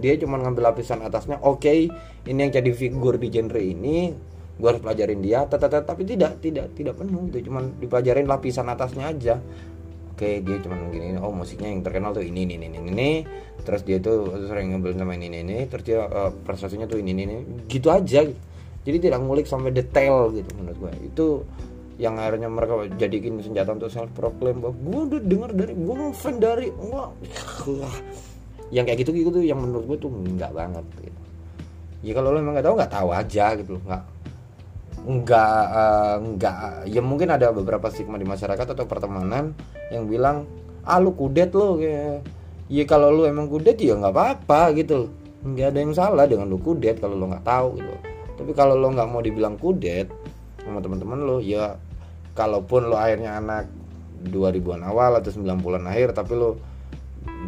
Dia 0.00 0.18
cuma 0.18 0.40
ngambil 0.40 0.74
lapisan 0.74 1.04
atasnya 1.06 1.38
oke 1.40 1.62
okay, 1.62 1.86
ini 2.26 2.38
yang 2.48 2.52
jadi 2.52 2.70
figur 2.74 3.14
di 3.20 3.30
genre 3.30 3.60
ini 3.62 4.12
gua 4.58 4.74
harus 4.74 4.82
pelajarin 4.82 5.20
dia. 5.20 5.44
Tapi 5.48 6.02
tidak 6.04 6.40
tidak 6.40 6.72
tidak 6.76 6.94
penuh 6.96 7.28
gitu. 7.30 7.52
Cuma 7.52 7.64
dipelajarin 7.64 8.26
lapisan 8.28 8.68
atasnya 8.68 9.08
aja. 9.12 9.36
Oke 10.14 10.38
okay, 10.38 10.46
dia 10.46 10.62
cuma 10.62 10.78
gini 10.94 11.18
oh 11.18 11.34
musiknya 11.34 11.74
yang 11.74 11.82
terkenal 11.82 12.14
tuh 12.14 12.22
ini 12.22 12.46
ini 12.46 12.60
ini 12.60 12.78
ini. 12.78 13.10
Terus 13.64 13.82
dia 13.82 13.98
tuh 13.98 14.30
sering 14.46 14.70
ngambil 14.76 14.94
sama 14.94 15.16
ini 15.18 15.42
ini 15.42 15.66
terus 15.66 15.84
dia 15.84 16.06
uh, 16.06 16.30
prestasinya 16.44 16.86
tuh 16.86 17.02
ini 17.02 17.10
ini, 17.16 17.22
ini. 17.24 17.36
gitu 17.66 17.90
aja. 17.90 18.22
gitu. 18.22 18.53
Jadi 18.84 19.10
tidak 19.10 19.18
ngulik 19.24 19.48
sampai 19.48 19.72
detail 19.72 20.30
gitu 20.30 20.48
menurut 20.60 20.78
gue 20.78 20.92
itu 21.08 21.26
yang 21.96 22.18
akhirnya 22.18 22.50
mereka 22.50 22.74
jadikan 22.98 23.38
senjata 23.38 23.70
untuk 23.72 23.90
self 23.90 24.10
proclaim 24.12 24.58
bahwa 24.58 24.74
gue 24.76 25.00
udah 25.08 25.20
denger 25.22 25.50
dari 25.54 25.72
gue 25.74 25.94
fan 26.12 26.36
dari 26.42 26.68
wah 26.90 27.10
yang 28.74 28.84
kayak 28.84 29.06
gitu 29.06 29.10
gitu 29.14 29.40
yang 29.40 29.62
menurut 29.62 29.84
gue 29.94 29.98
tuh 30.02 30.10
nggak 30.10 30.52
banget 30.52 30.84
gitu. 30.98 31.20
ya 32.02 32.12
kalau 32.12 32.34
lo 32.34 32.38
emang 32.42 32.58
nggak 32.58 32.66
tahu 32.66 32.76
nggak 32.76 32.92
tahu 32.92 33.08
aja 33.14 33.46
gitu 33.56 33.74
nggak 33.86 34.04
nggak 35.04 35.64
uh, 35.68 36.16
nggak. 36.16 36.56
Ya 36.88 37.04
mungkin 37.04 37.28
ada 37.28 37.52
beberapa 37.52 37.92
stigma 37.92 38.16
di 38.16 38.24
masyarakat 38.24 38.72
atau 38.72 38.88
pertemanan 38.88 39.52
yang 39.92 40.08
bilang 40.08 40.48
ah 40.80 40.96
lu 40.96 41.12
kudet 41.12 41.52
lo 41.52 41.76
kayak. 41.76 42.24
Ya 42.72 42.88
kalau 42.88 43.12
lu 43.12 43.28
emang 43.28 43.52
kudet 43.52 43.76
ya 43.76 44.00
nggak 44.00 44.16
apa-apa 44.16 44.72
gitu 44.80 45.12
nggak 45.44 45.76
ada 45.76 45.78
yang 45.84 45.92
salah 45.92 46.24
dengan 46.24 46.48
lu 46.48 46.56
kudet 46.56 46.96
kalau 47.04 47.20
lo 47.20 47.28
nggak 47.28 47.44
tahu 47.44 47.76
gitu 47.76 48.13
tapi 48.44 48.52
kalau 48.52 48.76
lo 48.76 48.92
nggak 48.92 49.08
mau 49.08 49.24
dibilang 49.24 49.56
kudet 49.56 50.12
sama 50.60 50.84
teman-teman 50.84 51.16
lo 51.16 51.40
ya 51.40 51.80
kalaupun 52.36 52.92
lo 52.92 53.00
akhirnya 53.00 53.40
anak 53.40 53.72
2000-an 54.20 54.84
awal 54.84 55.16
atau 55.16 55.32
90-an 55.32 55.88
akhir 55.88 56.12
tapi 56.12 56.36
lo 56.36 56.60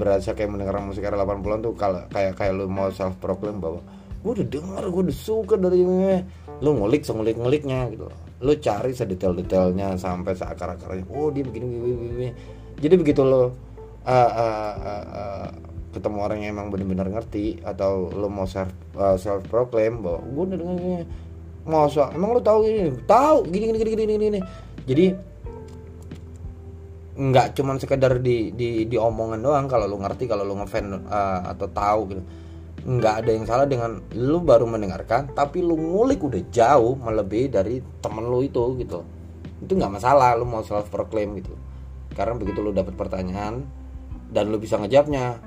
berasa 0.00 0.32
kayak 0.32 0.56
mendengar 0.56 0.80
musik 0.80 1.04
era 1.04 1.20
80-an 1.20 1.60
tuh 1.60 1.76
kalau 1.76 2.00
kayak 2.08 2.32
kayak 2.40 2.56
lo 2.56 2.64
mau 2.64 2.88
self 2.88 3.20
proclaim 3.20 3.60
bahwa 3.60 3.84
gue 4.24 4.40
udah 4.40 4.48
denger 4.48 4.82
gue 4.88 5.02
udah 5.12 5.18
suka 5.20 5.60
dari 5.60 5.84
ini. 5.84 6.24
Lo 6.64 6.72
ngulik 6.72 7.04
ngulik 7.04 7.36
nguliknya 7.36 7.92
gitu. 7.92 8.08
Lo 8.40 8.52
cari 8.56 8.96
sedetail-detailnya 8.96 10.00
sampai 10.00 10.32
seakar 10.32 10.80
akarnya 10.80 11.04
oh 11.12 11.28
dia 11.28 11.44
begini, 11.44 11.76
begini, 11.76 11.92
begini. 11.92 12.28
jadi 12.80 12.94
begitu 12.96 13.20
lo 13.20 13.36
uh, 13.36 13.48
uh, 14.08 14.72
uh, 14.80 15.04
ketemu 15.96 16.18
orang 16.20 16.38
yang 16.44 16.60
emang 16.60 16.68
benar-benar 16.68 17.08
ngerti 17.08 17.64
atau 17.64 18.12
lo 18.12 18.28
mau 18.28 18.44
self 18.44 18.68
uh, 19.00 19.16
self 19.16 19.48
proclaim 19.48 20.04
bahwa 20.04 20.20
gue 20.20 20.44
udah 20.52 20.58
denger 20.60 21.04
masa? 21.64 22.12
Emang 22.12 22.36
lo 22.36 22.40
tahu 22.44 22.68
gini 22.68 22.92
tahu! 23.08 23.48
Gini 23.48 23.64
gini 23.72 23.78
gini 23.80 23.92
gini 23.96 24.14
gini 24.20 24.40
jadi 24.86 25.06
nggak 27.16 27.56
cuman 27.58 27.76
sekedar 27.80 28.20
di 28.20 28.52
di 28.52 28.84
di 28.86 28.96
omongan 29.00 29.40
doang 29.40 29.66
kalau 29.66 29.88
lu 29.88 29.98
ngerti 29.98 30.28
kalau 30.28 30.44
lu 30.44 30.54
ngefan 30.62 31.08
uh, 31.08 31.40
atau 31.50 31.66
tahu 31.72 32.00
gitu. 32.14 32.22
Nggak 32.86 33.14
ada 33.24 33.30
yang 33.34 33.46
salah 33.50 33.66
dengan 33.66 33.98
lu 34.14 34.38
baru 34.38 34.68
mendengarkan 34.68 35.34
tapi 35.34 35.58
lu 35.58 35.74
ngulik 35.74 36.22
udah 36.22 36.38
jauh 36.54 36.94
melebihi 36.94 37.50
dari 37.50 37.82
temen 37.98 38.30
lu 38.30 38.46
itu 38.46 38.62
gitu. 38.78 39.02
Itu 39.58 39.72
nggak 39.74 39.98
masalah 39.98 40.38
lu 40.38 40.46
mau 40.46 40.62
self 40.62 40.86
proclaim 40.92 41.34
gitu. 41.40 41.56
Karena 42.14 42.38
begitu 42.38 42.62
lu 42.62 42.70
dapet 42.70 42.94
pertanyaan 42.94 43.66
dan 44.30 44.52
lu 44.52 44.60
bisa 44.60 44.78
ngejawabnya 44.78 45.40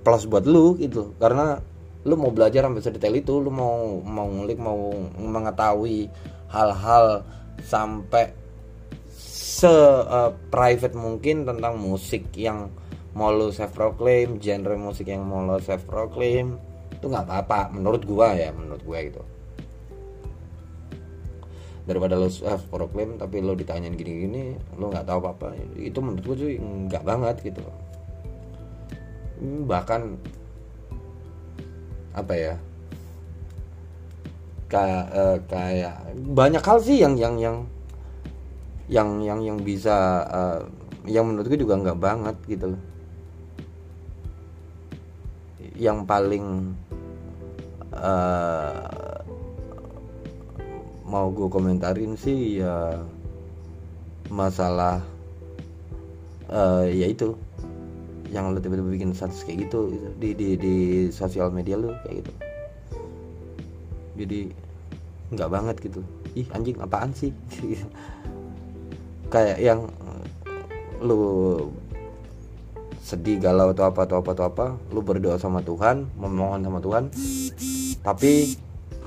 plus 0.00 0.24
buat 0.26 0.44
lu 0.48 0.76
gitu. 0.80 1.12
Karena 1.20 1.60
lu 2.08 2.16
mau 2.16 2.32
belajar 2.32 2.64
sampai 2.64 2.80
sedetail 2.80 3.14
itu 3.20 3.36
lu 3.36 3.52
mau 3.52 4.00
mau 4.00 4.24
ngulik 4.24 4.56
mau 4.56 4.88
mengetahui 5.20 6.08
hal-hal 6.48 7.20
sampai 7.60 8.32
se 9.12 9.68
uh, 9.68 10.32
private 10.48 10.96
mungkin 10.96 11.44
tentang 11.44 11.76
musik 11.76 12.32
yang 12.32 12.72
mau 13.12 13.28
lu 13.28 13.52
self 13.52 13.76
proclaim 13.76 14.40
genre 14.40 14.72
musik 14.80 15.12
yang 15.12 15.20
mau 15.28 15.44
lu 15.44 15.60
self 15.60 15.84
proclaim 15.84 16.56
itu 16.96 17.04
nggak 17.04 17.28
apa-apa. 17.28 17.76
Menurut 17.76 18.02
gua 18.08 18.32
ya 18.32 18.48
menurut 18.56 18.80
gua 18.80 19.04
gitu. 19.04 19.20
Daripada 21.84 22.16
lo 22.16 22.32
self 22.32 22.64
proclaim 22.72 23.20
tapi 23.20 23.44
lo 23.44 23.52
ditanyain 23.52 23.92
gini-gini 23.92 24.56
lo 24.80 24.88
nggak 24.88 25.04
tahu 25.04 25.20
apa-apa. 25.20 25.52
Itu 25.76 26.00
menurut 26.00 26.24
gue 26.24 26.36
sih 26.40 26.52
nggak 26.56 27.04
banget 27.04 27.36
gitu 27.44 27.60
bahkan 29.66 30.20
apa 32.12 32.34
ya? 32.36 32.54
Kayak 34.70 35.04
uh, 35.10 35.38
kayak 35.50 35.96
banyak 36.30 36.62
hal 36.62 36.78
sih 36.78 37.02
yang 37.02 37.18
yang 37.18 37.34
yang 37.40 37.56
yang 38.86 39.08
yang 39.22 39.40
yang 39.42 39.58
bisa 39.58 40.22
uh, 40.30 40.60
yang 41.06 41.26
menurutku 41.26 41.58
juga 41.58 41.80
nggak 41.80 41.98
banget 41.98 42.36
gitu 42.46 42.66
loh. 42.76 42.82
Yang 45.80 45.98
paling 46.06 46.46
uh, 47.96 49.18
mau 51.10 51.26
gue 51.34 51.48
komentarin 51.50 52.14
sih 52.14 52.62
ya 52.62 53.02
masalah 54.30 55.02
uh, 56.46 56.86
ya 56.86 57.10
itu 57.10 57.34
yang 58.30 58.54
lo 58.54 58.62
tiba-tiba 58.62 58.90
bikin 58.94 59.10
status 59.12 59.42
kayak 59.42 59.68
gitu, 59.68 59.90
gitu. 59.90 60.08
Di 60.22 60.30
di 60.38 60.48
di 60.54 60.74
sosial 61.10 61.50
media 61.50 61.74
lo 61.74 61.94
kayak 62.06 62.22
gitu. 62.22 62.32
Jadi 64.18 64.40
nggak 65.34 65.50
banget 65.50 65.76
gitu. 65.82 66.00
Ih 66.38 66.46
anjing 66.54 66.78
apaan 66.78 67.10
sih? 67.14 67.34
Kayak 69.30 69.62
yang 69.62 69.86
lu 70.98 71.22
sedih 72.98 73.38
galau 73.38 73.70
atau 73.72 73.90
apa 73.90 74.06
atau 74.06 74.16
apa 74.22 74.30
atau 74.34 74.44
apa 74.46 74.66
lu 74.90 75.00
berdoa 75.02 75.38
sama 75.38 75.62
Tuhan 75.62 76.06
memohon 76.18 76.62
sama 76.62 76.78
Tuhan. 76.82 77.04
Tapi 78.02 78.58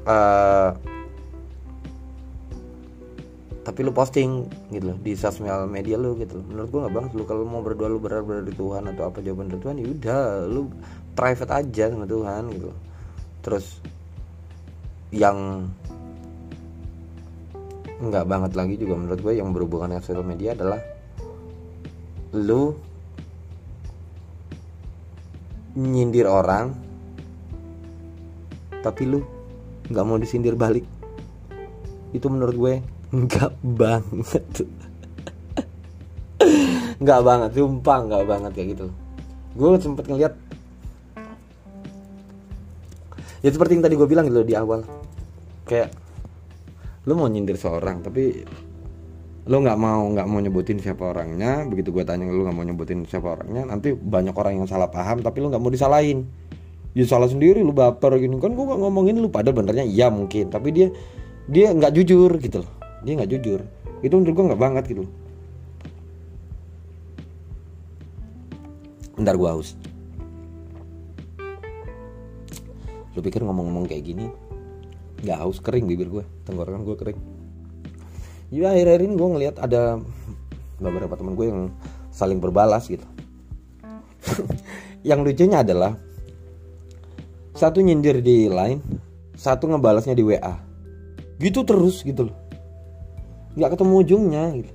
uh, 0.07 0.92
tapi 3.73 3.89
lu 3.89 3.89
posting 3.89 4.45
gitu 4.69 4.93
loh 4.93 4.97
di 5.01 5.17
sosial 5.17 5.65
media 5.65 5.97
lu 5.97 6.13
gitu 6.13 6.37
loh. 6.37 6.45
menurut 6.45 6.69
gua 6.69 6.79
nggak 6.85 6.93
banget 6.93 7.11
lu 7.17 7.23
kalau 7.25 7.41
mau 7.41 7.65
berdoa 7.65 7.89
lu 7.89 7.97
berdoa 7.97 8.45
di 8.45 8.53
Tuhan 8.53 8.85
atau 8.93 9.09
apa 9.09 9.17
jawaban 9.25 9.49
dari 9.49 9.61
Tuhan 9.65 9.75
ya 9.81 9.87
udah 9.89 10.21
lu 10.45 10.69
private 11.17 11.49
aja 11.49 11.89
sama 11.89 12.05
Tuhan 12.05 12.41
gitu 12.53 12.69
loh. 12.69 12.79
terus 13.41 13.81
yang 15.09 15.65
nggak 17.97 18.25
banget 18.29 18.51
lagi 18.53 18.77
juga 18.77 18.93
menurut 18.93 19.19
gue 19.25 19.33
yang 19.41 19.49
berhubungan 19.49 19.89
dengan 19.89 20.05
sosial 20.05 20.21
media 20.21 20.53
adalah 20.53 20.77
lu 22.37 22.77
nyindir 25.73 26.29
orang 26.29 26.77
tapi 28.85 29.09
lu 29.09 29.25
nggak 29.89 30.05
mau 30.05 30.21
disindir 30.21 30.53
balik 30.53 30.85
itu 32.13 32.29
menurut 32.29 32.53
gue 32.53 32.92
nggak 33.13 33.53
banget. 33.61 34.65
Nggak 36.97 37.21
banget 37.21 37.49
sumpah 37.53 37.97
nggak 38.09 38.23
banget 38.25 38.51
kayak 38.57 38.67
gitu. 38.73 38.87
Gue 39.53 39.77
sempet 39.77 40.09
ngeliat 40.09 40.33
ya 43.43 43.49
seperti 43.53 43.77
yang 43.77 43.83
tadi 43.85 43.93
gue 43.93 44.07
bilang 44.09 44.25
gitu 44.25 44.41
di 44.41 44.57
awal. 44.57 44.81
Kayak 45.69 45.93
lu 47.05 47.13
mau 47.13 47.29
nyindir 47.29 47.53
seorang 47.53 48.01
tapi 48.01 48.41
lu 49.43 49.57
nggak 49.59 49.77
mau 49.77 50.09
nggak 50.09 50.25
mau 50.25 50.39
nyebutin 50.41 50.81
siapa 50.81 51.13
orangnya. 51.13 51.69
Begitu 51.69 51.93
gue 51.93 52.01
tanya 52.01 52.25
lu 52.33 52.49
nggak 52.49 52.57
mau 52.57 52.65
nyebutin 52.65 53.05
siapa 53.05 53.37
orangnya 53.37 53.69
nanti 53.69 53.93
banyak 53.93 54.33
orang 54.33 54.57
yang 54.57 54.65
salah 54.65 54.89
paham 54.89 55.21
tapi 55.21 55.37
lu 55.37 55.53
nggak 55.53 55.61
mau 55.61 55.69
disalahin. 55.69 56.25
Ya 56.97 57.05
salah 57.05 57.29
sendiri 57.29 57.61
lu 57.61 57.77
baper 57.77 58.17
gini. 58.17 58.37
Kan 58.37 58.53
gue 58.53 58.65
gak 58.69 58.77
ngomongin 58.77 59.17
lu 59.17 59.29
pada 59.29 59.49
benernya 59.49 59.81
iya 59.85 60.13
mungkin. 60.13 60.49
Tapi 60.49 60.69
dia 60.73 60.87
dia 61.49 61.73
nggak 61.73 61.93
jujur 61.93 62.37
gitu 62.41 62.61
loh 62.61 62.82
dia 63.03 63.13
nggak 63.19 63.31
jujur. 63.35 63.59
Itu 64.03 64.19
menurut 64.19 64.33
gue 64.35 64.45
nggak 64.51 64.61
banget 64.61 64.83
gitu. 64.89 65.03
Bentar 69.19 69.35
gue 69.37 69.49
haus. 69.49 69.77
Lu 73.13 73.21
pikir 73.21 73.45
ngomong-ngomong 73.45 73.85
kayak 73.85 74.03
gini 74.09 74.27
nggak 75.23 75.39
haus 75.39 75.63
kering 75.63 75.87
bibir 75.87 76.11
gue 76.11 76.23
tenggorokan 76.43 76.83
gue 76.83 76.95
kering. 76.99 77.19
Ya 78.51 78.73
akhir-akhir 78.73 79.01
ini 79.07 79.15
gue 79.15 79.29
ngeliat 79.29 79.55
ada 79.61 80.01
beberapa 80.81 81.15
teman 81.15 81.37
gue 81.37 81.47
yang 81.47 81.61
saling 82.11 82.43
berbalas 82.43 82.89
gitu. 82.91 83.05
Yang 85.03 85.19
lucunya 85.35 85.67
adalah 85.67 85.99
satu 87.53 87.79
nyindir 87.79 88.19
di 88.19 88.49
line 88.49 88.81
satu 89.37 89.69
ngebalasnya 89.69 90.17
di 90.17 90.25
WA 90.25 90.57
gitu 91.37 91.61
terus 91.61 92.01
gitu 92.01 92.27
loh 92.27 92.35
nggak 93.53 93.69
ketemu 93.77 93.93
ujungnya 94.01 94.43
gitu. 94.57 94.71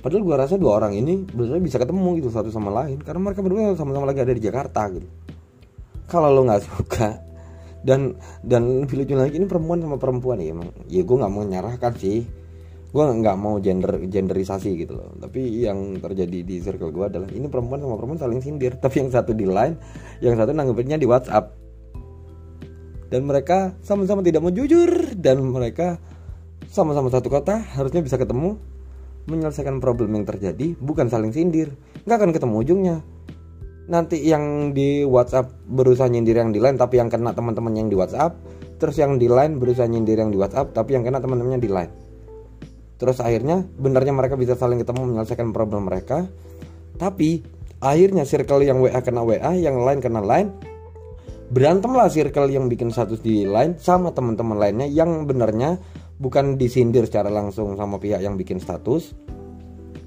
Padahal 0.00 0.22
gue 0.24 0.36
rasa 0.36 0.54
dua 0.56 0.80
orang 0.80 0.96
ini 0.96 1.28
benar 1.28 1.60
bisa 1.60 1.76
ketemu 1.76 2.16
gitu 2.22 2.32
satu 2.32 2.48
sama 2.48 2.72
lain. 2.72 3.02
Karena 3.04 3.20
mereka 3.20 3.44
berdua 3.44 3.76
sama-sama 3.76 4.08
lagi 4.08 4.24
ada 4.24 4.32
di 4.32 4.42
Jakarta 4.42 4.88
gitu. 4.88 5.08
Kalau 6.08 6.32
lo 6.32 6.42
nggak 6.48 6.62
suka 6.64 7.08
dan 7.80 8.16
dan 8.44 8.84
lebih 8.84 9.04
lucu 9.04 9.14
lagi 9.16 9.40
ini 9.40 9.46
perempuan 9.48 9.80
sama 9.84 9.96
perempuan 10.00 10.40
ya 10.40 10.56
emang. 10.56 10.72
Ya 10.88 11.04
gue 11.04 11.16
nggak 11.16 11.32
mau 11.32 11.44
menyerahkan 11.44 11.92
sih. 12.00 12.24
Gue 12.90 13.04
nggak 13.06 13.36
mau 13.38 13.60
gender 13.62 14.02
genderisasi 14.08 14.70
gitu 14.80 14.96
loh. 14.96 15.12
Tapi 15.20 15.68
yang 15.68 16.00
terjadi 16.00 16.38
di 16.42 16.56
circle 16.64 16.90
gue 16.90 17.04
adalah 17.06 17.28
ini 17.30 17.46
perempuan 17.46 17.84
sama 17.84 17.94
perempuan 18.00 18.18
saling 18.18 18.40
sindir. 18.40 18.80
Tapi 18.80 19.04
yang 19.04 19.10
satu 19.12 19.36
di 19.36 19.44
line 19.44 19.76
yang 20.24 20.34
satu 20.34 20.56
nanggepinnya 20.56 20.96
di 20.96 21.06
WhatsApp. 21.06 21.60
Dan 23.10 23.26
mereka 23.26 23.74
sama-sama 23.82 24.22
tidak 24.22 24.38
mau 24.38 24.54
jujur 24.54 25.18
dan 25.18 25.42
mereka 25.42 25.98
sama-sama 26.70 27.10
satu 27.10 27.26
kota 27.26 27.58
harusnya 27.74 28.00
bisa 28.00 28.14
ketemu. 28.14 28.54
Menyelesaikan 29.28 29.82
problem 29.84 30.16
yang 30.16 30.24
terjadi 30.24 30.78
bukan 30.80 31.10
saling 31.10 31.34
sindir. 31.34 31.74
Nggak 32.06 32.16
akan 32.24 32.30
ketemu 32.32 32.54
ujungnya. 32.62 32.96
Nanti 33.90 34.22
yang 34.22 34.70
di 34.70 35.02
WhatsApp 35.02 35.50
berusaha 35.66 36.06
nyindir 36.06 36.38
yang 36.38 36.54
di 36.54 36.62
line 36.62 36.78
tapi 36.78 37.02
yang 37.02 37.10
kena 37.10 37.34
teman-teman 37.34 37.74
yang 37.74 37.90
di 37.90 37.98
WhatsApp. 37.98 38.38
Terus 38.80 38.96
yang 38.96 39.20
di 39.20 39.26
line 39.28 39.60
berusaha 39.60 39.84
nyindir 39.84 40.16
yang 40.22 40.30
di 40.30 40.38
WhatsApp 40.38 40.72
tapi 40.72 40.94
yang 40.94 41.02
kena 41.04 41.18
teman-temannya 41.18 41.60
di 41.60 41.68
line. 41.68 41.92
Terus 42.96 43.18
akhirnya 43.18 43.66
benarnya 43.76 44.14
mereka 44.14 44.38
bisa 44.38 44.54
saling 44.54 44.80
ketemu 44.80 45.10
menyelesaikan 45.10 45.50
problem 45.52 45.90
mereka. 45.90 46.30
Tapi 46.96 47.44
akhirnya 47.82 48.22
circle 48.22 48.62
yang 48.62 48.78
WA 48.78 49.00
kena 49.02 49.26
WA 49.26 49.52
yang 49.58 49.82
lain 49.82 49.98
kena 49.98 50.22
line. 50.22 50.54
Berantemlah 51.50 52.06
circle 52.08 52.46
yang 52.46 52.70
bikin 52.70 52.94
status 52.94 53.18
di 53.20 53.42
line 53.42 53.74
sama 53.82 54.14
teman-teman 54.14 54.54
lainnya 54.54 54.86
yang 54.86 55.26
benarnya 55.26 55.82
bukan 56.20 56.60
disindir 56.60 57.08
secara 57.08 57.32
langsung 57.32 57.74
sama 57.80 57.96
pihak 57.96 58.20
yang 58.20 58.36
bikin 58.36 58.60
status 58.60 59.16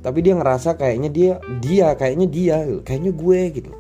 tapi 0.04 0.20
dia 0.20 0.36
ngerasa 0.36 0.76
kayaknya 0.76 1.10
dia 1.10 1.34
dia 1.64 1.88
kayaknya 1.96 2.28
dia 2.28 2.58
kayaknya 2.84 3.12
gue 3.16 3.42
gitu. 3.56 3.72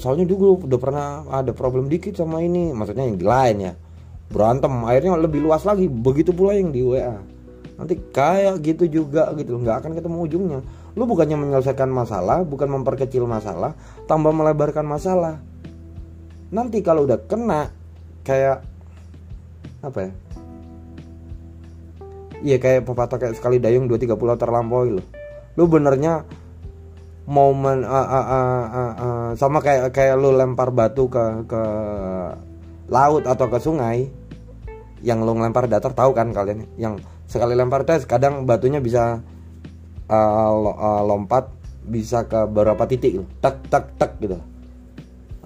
Soalnya 0.00 0.24
dulu 0.24 0.64
udah 0.64 0.80
pernah 0.80 1.06
ada 1.28 1.52
problem 1.52 1.90
dikit 1.90 2.16
sama 2.16 2.40
ini 2.40 2.70
maksudnya 2.70 3.04
yang 3.04 3.18
di 3.18 3.26
lain 3.26 3.56
ya. 3.58 3.72
Berantem 4.30 4.70
akhirnya 4.86 5.18
lebih 5.18 5.42
luas 5.42 5.66
lagi 5.66 5.90
begitu 5.90 6.30
pula 6.30 6.54
yang 6.54 6.70
di 6.70 6.80
WA 6.80 7.18
nanti 7.76 7.92
kayak 8.08 8.64
gitu 8.64 8.88
juga 8.88 9.36
gitu 9.36 9.60
nggak 9.60 9.84
akan 9.84 9.92
ketemu 9.98 10.16
ujungnya. 10.24 10.60
Lu 10.96 11.04
bukannya 11.04 11.36
menyelesaikan 11.36 11.90
masalah 11.92 12.46
bukan 12.46 12.70
memperkecil 12.70 13.26
masalah 13.26 13.74
tambah 14.06 14.30
melebarkan 14.30 14.86
masalah. 14.86 15.42
Nanti 16.54 16.80
kalau 16.80 17.04
udah 17.04 17.18
kena 17.26 17.74
kayak 18.22 18.62
apa 19.82 19.98
ya 20.08 20.12
iya 22.44 22.56
kayak 22.60 22.84
pepatah 22.84 23.16
kayak 23.20 23.34
sekali 23.36 23.56
dayung 23.62 23.88
dua 23.88 24.00
tiga 24.00 24.18
pulau 24.18 24.36
terlampaui 24.36 25.00
loh. 25.00 25.06
Lu 25.56 25.68
benernya 25.70 26.24
momen 27.26 27.82
uh, 27.82 27.90
uh, 27.90 28.26
uh, 28.26 28.66
uh, 28.70 28.92
uh, 28.94 29.28
sama 29.34 29.58
kayak 29.58 29.90
kayak 29.90 30.14
lu 30.14 30.30
lempar 30.30 30.70
batu 30.70 31.10
ke 31.10 31.48
ke 31.48 31.62
laut 32.86 33.26
atau 33.26 33.46
ke 33.50 33.58
sungai 33.58 34.06
yang 35.02 35.26
lu 35.26 35.34
ngelempar 35.34 35.66
datar 35.66 35.92
tahu 35.92 36.14
kan 36.14 36.30
kalian. 36.30 36.70
Yang 36.78 37.02
sekali 37.26 37.58
lempar 37.58 37.82
tes 37.82 38.06
kadang 38.06 38.46
batunya 38.46 38.78
bisa 38.78 39.24
uh, 40.06 41.02
lompat 41.02 41.50
bisa 41.86 42.26
ke 42.26 42.46
beberapa 42.50 42.86
titik 42.86 43.22
loh. 43.22 43.28
tak 43.42 43.66
tak 43.70 43.94
tak 43.98 44.18
gitu. 44.22 44.38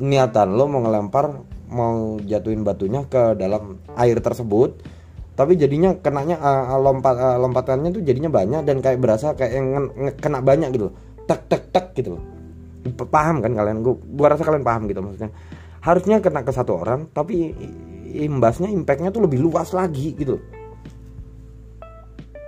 Niatan 0.01 0.57
lo 0.57 0.65
mau 0.69 0.81
ngelempar 0.81 1.45
mau 1.71 2.19
jatuhin 2.19 2.67
batunya 2.67 3.07
ke 3.07 3.37
dalam 3.39 3.79
air 3.95 4.19
tersebut 4.19 5.00
tapi 5.41 5.57
jadinya 5.57 5.97
kenanya 5.97 6.37
uh, 6.37 6.77
lompat 6.77 7.17
uh, 7.17 7.39
lompatannya 7.41 7.89
tuh 7.97 8.05
jadinya 8.05 8.29
banyak 8.29 8.61
dan 8.69 8.85
kayak 8.85 9.01
berasa 9.01 9.33
kayak 9.33 9.53
yang 9.57 9.89
kena 10.21 10.45
banyak 10.45 10.69
gitu 10.77 10.93
tek 11.25 11.49
tek 11.49 11.73
tek 11.73 11.87
gitu 11.97 12.21
loh. 12.21 12.23
Paham 13.09 13.41
kan 13.41 13.57
kalian? 13.57 13.81
Gue 13.81 13.97
gue 13.97 14.27
rasa 14.29 14.45
kalian 14.45 14.61
paham 14.61 14.85
gitu 14.85 15.01
maksudnya. 15.01 15.33
Harusnya 15.81 16.21
kena 16.21 16.45
ke 16.45 16.53
satu 16.53 16.77
orang 16.77 17.09
tapi 17.17 17.57
imbasnya 18.13 18.69
impactnya 18.69 19.09
tuh 19.09 19.25
lebih 19.25 19.41
luas 19.41 19.73
lagi 19.73 20.13
gitu 20.13 20.37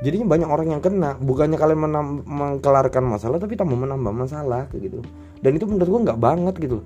jadinya 0.05 0.26
banyak 0.28 0.48
orang 0.52 0.68
yang 0.76 0.83
kena. 0.85 1.16
Bukannya 1.16 1.57
kalian 1.57 1.81
menam- 1.81 2.22
mengkelarkan 2.28 3.09
masalah 3.09 3.40
tapi 3.40 3.57
tambah 3.57 3.78
menambah 3.78 4.12
masalah 4.12 4.68
kayak 4.68 4.92
gitu 4.92 5.00
dan 5.40 5.59
itu 5.59 5.64
menurut 5.66 5.88
gue 5.90 6.00
nggak 6.07 6.20
banget 6.22 6.55
gitu 6.61 6.78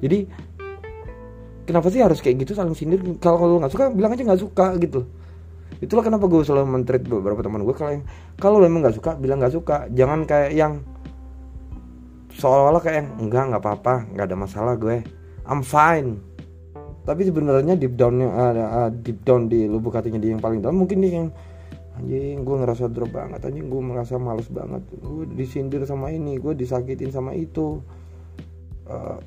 jadi 0.00 0.18
kenapa 1.68 1.86
sih 1.92 2.02
harus 2.02 2.18
kayak 2.18 2.42
gitu 2.42 2.52
saling 2.58 2.74
sindir? 2.74 2.98
Kalau 3.22 3.46
lo 3.46 3.62
nggak 3.62 3.72
suka 3.72 3.86
bilang 3.94 4.10
aja 4.16 4.26
nggak 4.26 4.42
suka 4.42 4.74
gitu 4.82 5.06
itulah 5.78 6.02
kenapa 6.02 6.26
gue 6.26 6.42
selalu 6.42 6.66
mentreat 6.66 7.06
beberapa 7.06 7.40
teman 7.46 7.62
gue 7.62 7.76
kalau 7.78 8.02
kalau 8.36 8.56
lo 8.58 8.66
emang 8.66 8.82
nggak 8.82 8.96
suka 8.98 9.14
bilang 9.14 9.38
nggak 9.38 9.54
suka. 9.54 9.76
Jangan 9.94 10.26
kayak 10.26 10.52
yang 10.58 10.82
seolah-olah 12.34 12.82
kayak 12.82 12.96
yang 13.04 13.08
enggak 13.22 13.44
nggak 13.54 13.62
apa-apa 13.62 13.94
nggak 14.10 14.26
ada 14.26 14.36
masalah 14.36 14.74
gue. 14.74 15.06
I'm 15.46 15.62
fine. 15.62 16.20
Tapi 17.06 17.26
sebenarnya 17.26 17.74
deep 17.80 17.96
downnya 17.96 18.28
uh, 18.28 18.52
uh, 18.54 18.90
deep 18.92 19.24
down 19.24 19.48
di 19.48 19.64
lubuk 19.66 19.96
hatinya 19.96 20.20
dia 20.20 20.36
yang 20.36 20.42
paling 20.42 20.60
dalam 20.60 20.78
mungkin 20.78 21.00
dia 21.00 21.24
yang 21.24 21.28
anjing 21.96 22.44
gue 22.44 22.56
ngerasa 22.60 22.88
drop 22.92 23.12
banget 23.12 23.40
anjing 23.44 23.66
gue 23.66 23.82
merasa 23.82 24.20
males 24.20 24.46
banget. 24.52 24.84
Gue 25.00 25.24
disindir 25.32 25.82
sama 25.88 26.12
ini 26.12 26.36
gue 26.36 26.52
disakitin 26.52 27.10
sama 27.10 27.32
itu. 27.34 27.80
Uh, 28.90 29.18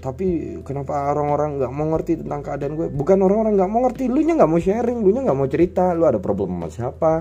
tapi 0.00 0.56
kenapa 0.64 1.12
orang-orang 1.12 1.60
nggak 1.60 1.72
mau 1.72 1.86
ngerti 1.94 2.24
tentang 2.24 2.40
keadaan 2.40 2.72
gue? 2.74 2.88
Bukan 2.88 3.20
orang-orang 3.20 3.52
nggak 3.54 3.70
mau 3.70 3.80
ngerti 3.84 4.08
lu 4.08 4.20
nya 4.24 4.34
nggak 4.40 4.50
mau 4.50 4.60
sharing 4.60 4.98
lu 5.04 5.10
nya 5.12 5.20
nggak 5.28 5.38
mau 5.38 5.48
cerita 5.48 5.92
lu 5.92 6.08
ada 6.08 6.16
problem 6.16 6.56
sama 6.56 6.68
siapa? 6.72 7.12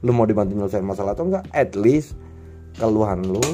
Lu 0.00 0.16
mau 0.16 0.24
dibantu 0.24 0.56
nyelesain 0.56 0.84
masalah 0.84 1.12
atau 1.12 1.28
enggak 1.28 1.44
at 1.52 1.76
least 1.76 2.16
keluhan 2.80 3.20
lu 3.20 3.44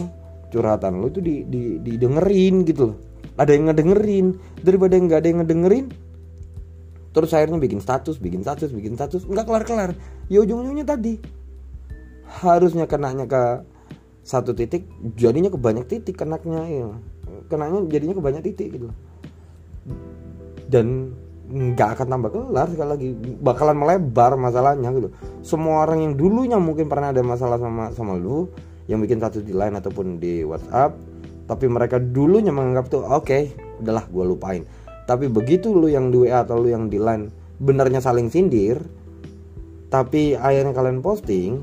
curhatan 0.54 1.02
lu 1.02 1.10
itu 1.10 1.20
di, 1.20 1.42
di, 1.44 1.62
didengerin 1.82 2.62
gitu 2.62 2.94
loh. 2.94 2.96
Ada 3.34 3.58
yang 3.58 3.74
ngedengerin. 3.74 4.26
Daripada 4.62 4.94
nggak 4.94 5.18
ada 5.18 5.28
yang 5.28 5.38
ngedengerin 5.42 5.86
terus 7.12 7.30
akhirnya 7.36 7.60
bikin 7.60 7.78
status 7.78 8.16
bikin 8.16 8.40
status 8.40 8.72
bikin 8.72 8.96
status 8.96 9.28
nggak 9.28 9.44
kelar 9.44 9.64
kelar 9.68 9.90
ya 10.32 10.40
ujung-ujungnya 10.40 10.88
tadi 10.88 11.20
harusnya 12.40 12.88
kenanya 12.88 13.28
ke 13.28 13.68
satu 14.24 14.56
titik 14.56 14.88
jadinya 15.20 15.52
ke 15.52 15.60
banyak 15.60 15.84
titik 15.84 16.16
kenaknya 16.16 16.64
ya 16.64 16.88
kenanya 17.46 17.82
jadinya 17.88 18.14
ke 18.18 18.22
banyak 18.22 18.42
titik 18.44 18.68
gitu. 18.78 18.88
Dan 20.68 21.12
nggak 21.52 21.98
akan 21.98 22.06
tambah 22.08 22.30
kelar 22.32 22.66
sekali 22.72 22.88
lagi. 22.88 23.08
Bakalan 23.40 23.76
melebar 23.76 24.38
masalahnya 24.38 24.88
gitu. 24.94 25.08
Semua 25.44 25.84
orang 25.84 26.02
yang 26.02 26.12
dulunya 26.16 26.56
mungkin 26.56 26.88
pernah 26.88 27.10
ada 27.10 27.20
masalah 27.20 27.60
sama 27.60 27.92
sama 27.92 28.16
lu 28.16 28.48
yang 28.90 28.98
bikin 29.02 29.22
status 29.22 29.44
di 29.46 29.54
line 29.54 29.78
ataupun 29.78 30.18
di 30.18 30.42
WhatsApp 30.42 30.96
tapi 31.46 31.66
mereka 31.68 32.00
dulunya 32.00 32.54
menganggap 32.54 32.88
tuh 32.88 33.02
oke 33.04 33.28
okay, 33.28 33.52
udahlah 33.82 34.06
gue 34.08 34.24
lupain. 34.24 34.62
Tapi 35.04 35.26
begitu 35.26 35.74
lu 35.74 35.90
yang 35.90 36.08
di 36.14 36.24
WA 36.26 36.46
atau 36.46 36.62
lu 36.62 36.70
yang 36.70 36.86
di 36.86 36.96
line 36.96 37.28
benernya 37.62 38.02
saling 38.02 38.26
sindir 38.26 38.82
tapi 39.92 40.34
akhirnya 40.34 40.72
kalian 40.72 41.04
posting 41.04 41.62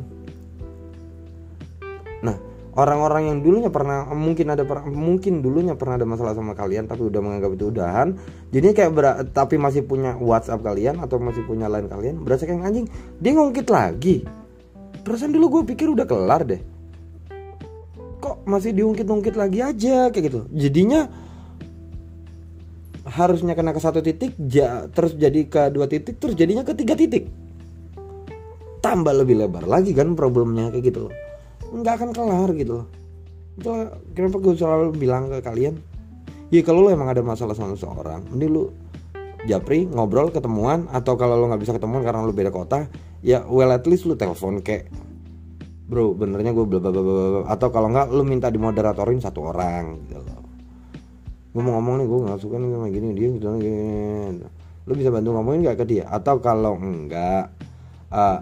orang-orang 2.80 3.28
yang 3.28 3.38
dulunya 3.44 3.68
pernah 3.68 4.08
mungkin 4.16 4.56
ada 4.56 4.64
mungkin 4.88 5.44
dulunya 5.44 5.76
pernah 5.76 6.00
ada 6.00 6.08
masalah 6.08 6.32
sama 6.32 6.56
kalian 6.56 6.88
tapi 6.88 7.04
udah 7.12 7.20
menganggap 7.20 7.52
itu 7.60 7.66
udahan. 7.76 8.16
Jadi 8.56 8.68
kayak 8.72 8.92
ber, 8.96 9.06
tapi 9.36 9.60
masih 9.60 9.84
punya 9.84 10.16
WhatsApp 10.16 10.64
kalian 10.64 11.04
atau 11.04 11.20
masih 11.20 11.44
punya 11.44 11.68
line 11.68 11.92
kalian 11.92 12.24
berasa 12.24 12.48
kayak 12.48 12.64
anjing 12.64 12.88
dia 13.20 13.32
ngungkit 13.36 13.68
lagi. 13.68 14.24
Perasaan 15.04 15.36
dulu 15.36 15.60
gue 15.60 15.76
pikir 15.76 15.92
udah 15.92 16.08
kelar 16.08 16.48
deh. 16.48 16.62
Kok 18.20 18.48
masih 18.48 18.72
diungkit-ungkit 18.76 19.36
lagi 19.36 19.60
aja 19.60 20.08
kayak 20.12 20.24
gitu. 20.32 20.40
Jadinya 20.56 21.08
harusnya 23.04 23.58
kena 23.58 23.76
ke 23.76 23.82
satu 23.84 24.00
titik 24.00 24.40
ja, 24.40 24.88
terus 24.88 25.18
jadi 25.20 25.48
ke 25.50 25.72
dua 25.74 25.92
titik 25.92 26.16
terus 26.16 26.40
jadinya 26.40 26.64
ke 26.64 26.72
tiga 26.72 26.96
titik. 26.96 27.28
Tambah 28.80 29.12
lebih 29.12 29.44
lebar 29.44 29.68
lagi 29.68 29.92
kan 29.92 30.16
problemnya 30.16 30.72
kayak 30.72 30.88
gitu 30.88 31.12
loh 31.12 31.29
nggak 31.74 31.94
akan 32.02 32.10
kelar 32.14 32.50
gitu 32.58 32.84
loh. 32.84 32.88
Itu 33.60 33.70
kenapa 34.16 34.38
gue 34.40 34.54
selalu 34.56 34.96
bilang 34.96 35.28
ke 35.30 35.44
kalian 35.44 35.76
ya 36.50 36.62
kalau 36.66 36.86
lo 36.86 36.90
emang 36.90 37.10
ada 37.14 37.22
masalah 37.22 37.54
sama 37.54 37.78
seseorang 37.78 38.26
mending 38.34 38.50
lu 38.50 38.64
japri 39.46 39.86
ngobrol 39.86 40.34
ketemuan 40.34 40.90
atau 40.90 41.14
kalau 41.16 41.38
lo 41.38 41.46
nggak 41.48 41.62
bisa 41.62 41.74
ketemuan 41.78 42.02
karena 42.02 42.26
lo 42.26 42.34
beda 42.34 42.50
kota 42.50 42.90
ya 43.22 43.46
well 43.46 43.70
at 43.70 43.86
least 43.86 44.10
lu 44.10 44.18
telepon 44.18 44.60
kayak 44.60 44.90
bro 45.90 46.14
benernya 46.14 46.54
gue 46.54 46.66
bla 46.66 46.82
bla 46.82 46.92
bla 46.92 47.02
bla 47.02 47.42
atau 47.50 47.68
kalau 47.70 47.90
nggak 47.94 48.10
lu 48.14 48.24
minta 48.26 48.50
dimoderatorin 48.50 49.22
satu 49.22 49.50
orang 49.50 49.98
gitu 50.06 50.22
loh. 50.22 50.42
Gue 51.50 51.62
mau 51.66 51.82
ngomong 51.82 51.96
nih 52.02 52.06
gue 52.06 52.20
nggak 52.30 52.40
suka 52.42 52.56
nih 52.62 52.70
sama 52.78 52.88
gini 52.94 53.08
dia 53.18 53.28
gitu 53.34 53.46
gini 53.58 54.46
lu 54.90 54.94
bisa 54.98 55.10
bantu 55.14 55.30
ngomongin 55.38 55.70
nggak 55.70 55.78
ke 55.82 55.86
dia? 55.86 56.06
Atau 56.10 56.42
kalau 56.42 56.78
enggak 56.78 57.54
uh, 58.10 58.42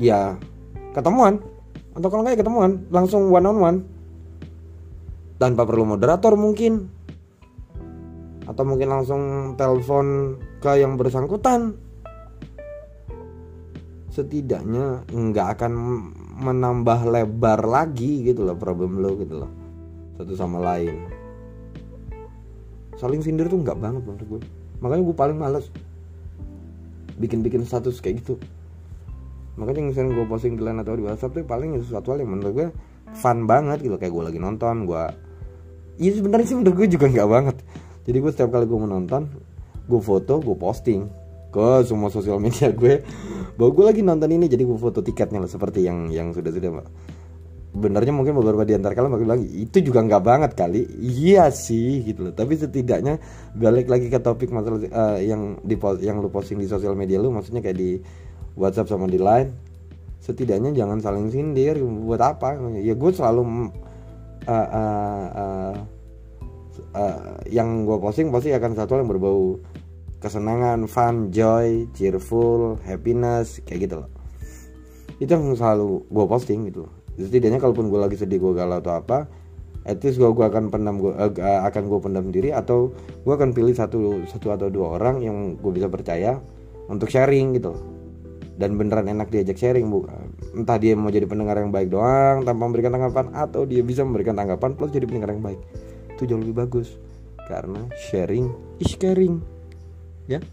ya 0.00 0.40
ketemuan. 0.96 1.38
Atau 1.92 2.08
kalau 2.08 2.24
nggak 2.24 2.34
ya 2.34 2.40
ketemuan 2.40 2.88
langsung 2.88 3.28
one 3.28 3.46
on 3.46 3.58
one. 3.60 3.78
Tanpa 5.36 5.68
perlu 5.68 5.84
moderator 5.84 6.34
mungkin. 6.34 6.88
Atau 8.48 8.64
mungkin 8.66 8.88
langsung 8.88 9.22
telepon 9.54 10.40
ke 10.58 10.80
yang 10.80 10.96
bersangkutan. 10.96 11.76
Setidaknya 14.10 15.06
nggak 15.12 15.60
akan 15.60 15.72
menambah 16.40 17.06
lebar 17.06 17.62
lagi 17.68 18.24
gitu 18.26 18.42
loh 18.48 18.56
problem 18.56 18.98
lo 18.98 19.14
gitu 19.20 19.44
loh. 19.44 19.50
Satu 20.18 20.32
sama 20.34 20.58
lain. 20.58 21.06
Saling 22.98 23.22
sindir 23.22 23.46
tuh 23.46 23.60
nggak 23.60 23.78
banget 23.78 24.02
menurut 24.02 24.26
gue. 24.26 24.40
Makanya 24.80 25.02
gue 25.04 25.16
paling 25.16 25.38
males 25.38 25.68
bikin-bikin 27.20 27.68
status 27.68 28.00
kayak 28.00 28.24
gitu 28.24 28.40
makanya 29.60 29.92
misalnya 29.92 30.16
gue 30.16 30.24
posting 30.24 30.56
di 30.56 30.64
line 30.64 30.80
atau 30.80 30.96
di 30.96 31.04
WhatsApp 31.04 31.36
tuh 31.36 31.44
paling 31.44 31.76
sesuatu 31.76 32.16
hal 32.16 32.24
yang 32.24 32.32
menurut 32.32 32.52
gue 32.56 32.68
fun 33.12 33.44
banget 33.44 33.84
gitu. 33.84 34.00
Kayak 34.00 34.12
gue 34.16 34.24
lagi 34.32 34.38
nonton 34.40 34.88
gue 34.88 35.04
iya 36.00 36.10
sebenarnya 36.16 36.46
sih 36.48 36.56
menurut 36.56 36.76
gue 36.80 36.88
juga 36.88 37.06
nggak 37.12 37.28
banget. 37.28 37.56
Jadi 38.08 38.16
gue 38.16 38.30
setiap 38.32 38.50
kali 38.56 38.64
gue 38.64 38.80
menonton 38.80 39.22
gue 39.84 40.00
foto 40.00 40.40
gue 40.40 40.56
posting 40.56 41.00
ke 41.50 41.82
semua 41.84 42.08
sosial 42.08 42.40
media 42.40 42.72
gue 42.80 43.04
bahwa 43.58 43.70
gue 43.76 43.84
lagi 43.84 44.00
nonton 44.00 44.30
ini 44.32 44.48
jadi 44.48 44.64
gue 44.64 44.78
foto 44.80 45.04
tiketnya 45.04 45.44
lah 45.44 45.50
seperti 45.50 45.84
yang 45.84 46.08
yang 46.08 46.32
sudah 46.32 46.48
sudah 46.48 46.70
mbak. 46.80 46.88
Benernya 47.70 48.10
mungkin 48.10 48.34
beberapa 48.34 48.66
di 48.66 48.74
antara 48.74 48.98
kalian 48.98 49.14
bakal 49.14 49.26
bilang 49.30 49.42
itu 49.46 49.78
juga 49.78 50.02
nggak 50.02 50.22
banget 50.24 50.50
kali. 50.58 50.88
Iya 51.04 51.52
sih 51.54 52.02
gitu 52.02 52.26
loh. 52.26 52.34
Tapi 52.34 52.58
setidaknya 52.58 53.20
balik 53.54 53.86
lagi 53.86 54.10
ke 54.10 54.18
topik 54.18 54.50
masalah 54.50 54.82
uh, 54.90 55.18
yang 55.22 55.60
di 55.62 55.78
yang 56.02 56.18
lu 56.18 56.32
posting 56.32 56.58
di 56.58 56.66
sosial 56.66 56.98
media 56.98 57.22
lu 57.22 57.30
maksudnya 57.30 57.62
kayak 57.62 57.78
di 57.78 58.02
WhatsApp 58.54 58.90
sama 58.90 59.06
di 59.10 59.18
Line 59.18 59.50
setidaknya 60.20 60.76
jangan 60.76 61.00
saling 61.00 61.32
sindir 61.32 61.80
buat 61.80 62.20
apa. 62.20 62.60
Ya 62.76 62.92
gue 62.92 63.10
selalu 63.10 63.72
uh, 64.44 64.52
uh, 64.52 65.26
uh, 65.32 65.74
uh, 66.92 67.40
yang 67.48 67.88
gue 67.88 67.96
posting 67.96 68.28
pasti 68.28 68.52
akan 68.52 68.76
satu 68.76 69.00
yang 69.00 69.08
berbau 69.08 69.56
kesenangan, 70.20 70.84
fun, 70.84 71.32
joy, 71.32 71.88
cheerful, 71.96 72.76
happiness 72.84 73.64
kayak 73.64 73.88
gitu 73.88 73.94
loh. 74.04 74.10
Itu 75.16 75.32
yang 75.32 75.56
selalu 75.56 76.04
gue 76.04 76.26
posting 76.28 76.68
gitu. 76.68 76.84
Loh 76.84 77.00
setidaknya 77.18 77.60
kalaupun 77.60 77.92
gue 77.92 78.00
lagi 78.00 78.16
sedih 78.16 78.40
gue 78.40 78.52
galau 78.56 78.80
atau 78.80 78.96
apa 78.96 79.28
at 79.88 80.00
least 80.04 80.20
gue, 80.20 80.28
gue 80.28 80.44
akan 80.44 80.68
pendam 80.68 81.00
gue 81.00 81.12
uh, 81.12 81.60
akan 81.64 81.82
gue 81.88 81.98
pendam 82.00 82.26
diri 82.28 82.52
atau 82.52 82.92
gue 83.24 83.34
akan 83.34 83.56
pilih 83.56 83.72
satu 83.72 84.24
satu 84.28 84.52
atau 84.52 84.68
dua 84.68 85.00
orang 85.00 85.24
yang 85.24 85.56
gue 85.56 85.72
bisa 85.72 85.88
percaya 85.88 86.36
untuk 86.88 87.08
sharing 87.08 87.56
gitu 87.56 87.72
dan 88.60 88.76
beneran 88.76 89.08
enak 89.08 89.32
diajak 89.32 89.56
sharing 89.56 89.88
bu. 89.88 90.04
Entah 90.52 90.76
dia 90.76 90.92
mau 90.92 91.08
jadi 91.08 91.24
pendengar 91.24 91.56
yang 91.56 91.72
baik 91.72 91.88
doang 91.88 92.44
tanpa 92.44 92.62
memberikan 92.68 92.92
tanggapan 92.92 93.32
atau 93.32 93.64
dia 93.64 93.80
bisa 93.80 94.04
memberikan 94.04 94.36
tanggapan 94.36 94.76
plus 94.76 94.92
jadi 94.92 95.08
pendengar 95.08 95.32
yang 95.32 95.40
baik. 95.40 95.60
Itu 96.20 96.28
jauh 96.28 96.44
lebih 96.44 96.60
bagus. 96.60 97.00
Karena 97.48 97.88
sharing 98.12 98.52
is 98.84 98.92
caring. 99.00 99.40
Ya 100.28 100.44